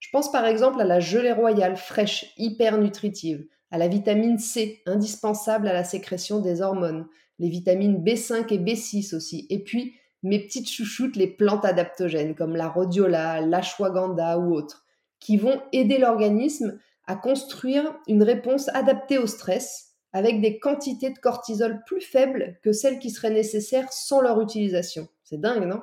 Je 0.00 0.08
pense 0.10 0.32
par 0.32 0.44
exemple 0.44 0.80
à 0.80 0.84
la 0.84 0.98
gelée 0.98 1.30
royale 1.30 1.76
fraîche, 1.76 2.34
hyper 2.38 2.76
nutritive, 2.76 3.46
à 3.70 3.78
la 3.78 3.86
vitamine 3.86 4.38
C, 4.38 4.82
indispensable 4.84 5.68
à 5.68 5.72
la 5.72 5.84
sécrétion 5.84 6.40
des 6.40 6.60
hormones, 6.60 7.06
les 7.38 7.48
vitamines 7.48 8.02
B5 8.02 8.52
et 8.52 8.58
B6 8.58 9.14
aussi, 9.14 9.46
et 9.48 9.62
puis 9.62 9.94
mes 10.22 10.38
petites 10.38 10.70
chouchoutes, 10.70 11.16
les 11.16 11.26
plantes 11.26 11.64
adaptogènes 11.64 12.34
comme 12.34 12.56
la 12.56 12.68
rhodiola, 12.68 13.40
l'ashwagandha 13.40 14.38
ou 14.38 14.54
autres, 14.54 14.84
qui 15.20 15.36
vont 15.36 15.60
aider 15.72 15.98
l'organisme 15.98 16.78
à 17.06 17.16
construire 17.16 17.94
une 18.06 18.22
réponse 18.22 18.68
adaptée 18.74 19.18
au 19.18 19.26
stress 19.26 19.92
avec 20.12 20.40
des 20.40 20.58
quantités 20.58 21.10
de 21.10 21.18
cortisol 21.18 21.82
plus 21.86 22.00
faibles 22.00 22.58
que 22.62 22.72
celles 22.72 22.98
qui 22.98 23.10
seraient 23.10 23.30
nécessaires 23.30 23.92
sans 23.92 24.20
leur 24.20 24.40
utilisation. 24.40 25.08
C'est 25.24 25.40
dingue, 25.40 25.66
non? 25.66 25.80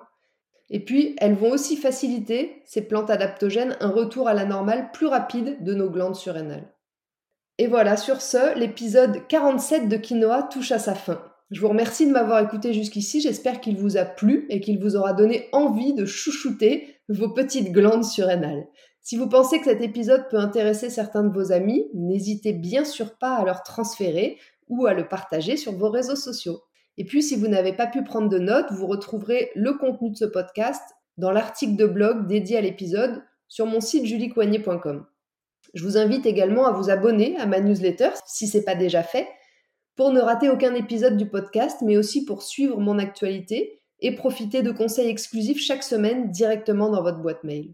Et 0.69 0.86
puis, 0.86 1.15
elles 1.17 1.34
vont 1.34 1.51
aussi 1.51 1.77
faciliter, 1.77 2.62
ces 2.65 2.84
plantes 2.84 3.10
adaptogènes, 3.10 3.75
un 3.79 3.89
retour 3.89 4.27
à 4.27 4.36
la 4.36 4.46
normale 4.46 4.91
plus 4.91 5.08
rapide 5.08 5.63
de 5.63 5.74
nos 5.74 5.89
glandes 5.89 6.15
surrénales. 6.15 6.72
Et 7.58 7.67
voilà, 7.67 7.98
sur 7.98 8.22
ce, 8.22 8.58
l'épisode 8.58 9.27
47 9.27 9.89
de 9.89 9.98
Quinoa 9.98 10.43
touche 10.43 10.72
à 10.72 10.79
sa 10.79 10.93
fin. 10.93 11.28
Je 11.51 11.62
vous 11.62 11.70
remercie 11.70 12.06
de 12.06 12.12
m'avoir 12.12 12.39
écouté 12.41 12.74
jusqu'ici, 12.74 13.22
j'espère 13.22 13.60
qu'il 13.60 13.75
vous 13.75 13.98
a 13.98 14.06
plu 14.06 14.46
et 14.50 14.60
qu'il 14.62 14.79
vous 14.79 14.96
aura 14.96 15.13
donné 15.13 15.50
envie 15.51 15.96
de 15.96 16.06
chouchouter 16.06 17.01
vos 17.10 17.29
petites 17.29 17.72
glandes 17.72 18.06
surrénales. 18.06 18.68
Si 19.01 19.18
vous 19.18 19.27
pensez 19.27 19.58
que 19.58 19.65
cet 19.65 19.82
épisode 19.82 20.29
peut 20.29 20.38
intéresser 20.38 20.91
certains 20.91 21.24
de 21.24 21.34
vos 21.34 21.51
amis, 21.51 21.88
n'hésitez 21.96 22.53
bien 22.53 22.86
sûr 22.86 23.18
pas 23.18 23.36
à 23.36 23.46
leur 23.46 23.63
transférer 23.63 24.38
ou 24.68 24.86
à 24.86 24.94
le 24.94 25.08
partager 25.08 25.58
sur 25.58 25.72
vos 25.72 25.89
réseaux 25.89 26.15
sociaux. 26.15 26.62
Et 26.98 27.06
puis 27.06 27.24
si 27.24 27.36
vous 27.36 27.48
n'avez 27.48 27.74
pas 27.74 27.88
pu 27.88 28.03
prendre 28.03 28.29
de 28.29 28.38
notes, 28.38 28.72
vous 28.72 28.86
retrouverez 28.86 29.50
le 29.56 29.74
contenu 29.74 30.12
de 30.12 30.18
ce 30.18 30.25
podcast 30.25 30.84
dans 31.18 31.32
l'article 31.32 31.77
de 31.77 31.88
blog 31.88 32.27
dédié 32.27 32.58
à 32.58 32.62
l'épisode 32.62 33.24
sur 33.48 33.65
mon 33.65 33.82
site 33.82 34.06
juliecoignet.com. 34.06 35.08
Je 35.74 35.84
vous 35.84 35.98
invite 35.98 36.27
également 36.27 36.68
à 36.68 36.72
vous 36.74 36.91
abonner 36.91 37.38
à 37.38 37.48
ma 37.48 37.60
newsletter 37.60 38.12
si 38.27 38.48
ce 38.48 38.58
n'est 38.58 38.63
pas 38.63 38.75
déjà 38.75 39.01
fait 39.01 39.27
pour 40.00 40.13
ne 40.13 40.22
rater 40.22 40.50
aucun 40.50 40.75
épisode 40.75 41.18
du 41.18 41.27
podcast, 41.27 41.79
mais 41.82 41.98
aussi 41.98 42.24
pour 42.24 42.41
suivre 42.41 42.79
mon 42.79 43.00
actualité 43.00 43.82
et 44.00 44.15
profiter 44.15 44.62
de 44.62 44.72
conseils 44.72 45.10
exclusifs 45.10 45.60
chaque 45.60 45.84
semaine 45.84 46.32
directement 46.32 46.89
dans 46.89 47.03
votre 47.03 47.20
boîte 47.20 47.44
mail. 47.44 47.74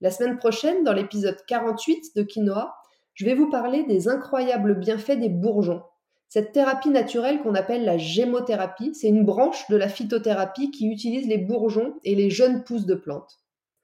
La 0.00 0.10
semaine 0.10 0.38
prochaine, 0.38 0.84
dans 0.84 0.94
l'épisode 0.94 1.36
48 1.46 2.16
de 2.16 2.22
Quinoa, 2.22 2.74
je 3.12 3.26
vais 3.26 3.34
vous 3.34 3.50
parler 3.50 3.84
des 3.84 4.08
incroyables 4.08 4.78
bienfaits 4.78 5.20
des 5.20 5.28
bourgeons. 5.28 5.82
Cette 6.30 6.52
thérapie 6.52 6.88
naturelle 6.88 7.42
qu'on 7.42 7.54
appelle 7.54 7.84
la 7.84 7.98
gémothérapie, 7.98 8.94
c'est 8.94 9.08
une 9.08 9.26
branche 9.26 9.68
de 9.68 9.76
la 9.76 9.90
phytothérapie 9.90 10.70
qui 10.70 10.86
utilise 10.86 11.28
les 11.28 11.36
bourgeons 11.36 11.96
et 12.04 12.14
les 12.14 12.30
jeunes 12.30 12.64
pousses 12.64 12.86
de 12.86 12.94
plantes. 12.94 13.38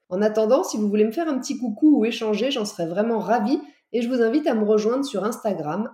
En 0.09 0.23
attendant, 0.23 0.63
si 0.63 0.77
vous 0.77 0.89
voulez 0.89 1.05
me 1.05 1.11
faire 1.11 1.29
un 1.29 1.37
petit 1.37 1.59
coucou 1.59 1.99
ou 1.99 2.05
échanger, 2.05 2.49
j'en 2.49 2.65
serais 2.65 2.87
vraiment 2.87 3.19
ravie 3.19 3.59
et 3.93 4.01
je 4.01 4.09
vous 4.09 4.21
invite 4.21 4.47
à 4.47 4.55
me 4.55 4.65
rejoindre 4.65 5.05
sur 5.05 5.23
Instagram, 5.23 5.91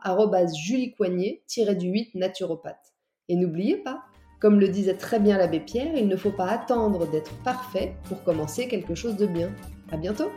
juliecoignet-du8 0.55 2.17
naturopathe. 2.17 2.93
Et 3.27 3.35
n'oubliez 3.35 3.77
pas, 3.77 4.01
comme 4.39 4.59
le 4.59 4.69
disait 4.69 4.95
très 4.95 5.19
bien 5.19 5.37
l'abbé 5.37 5.59
Pierre, 5.59 5.93
il 5.95 6.07
ne 6.07 6.15
faut 6.15 6.31
pas 6.31 6.47
attendre 6.47 7.05
d'être 7.11 7.35
parfait 7.43 7.93
pour 8.05 8.23
commencer 8.23 8.69
quelque 8.69 8.95
chose 8.95 9.17
de 9.17 9.25
bien. 9.25 9.51
À 9.91 9.97
bientôt! 9.97 10.31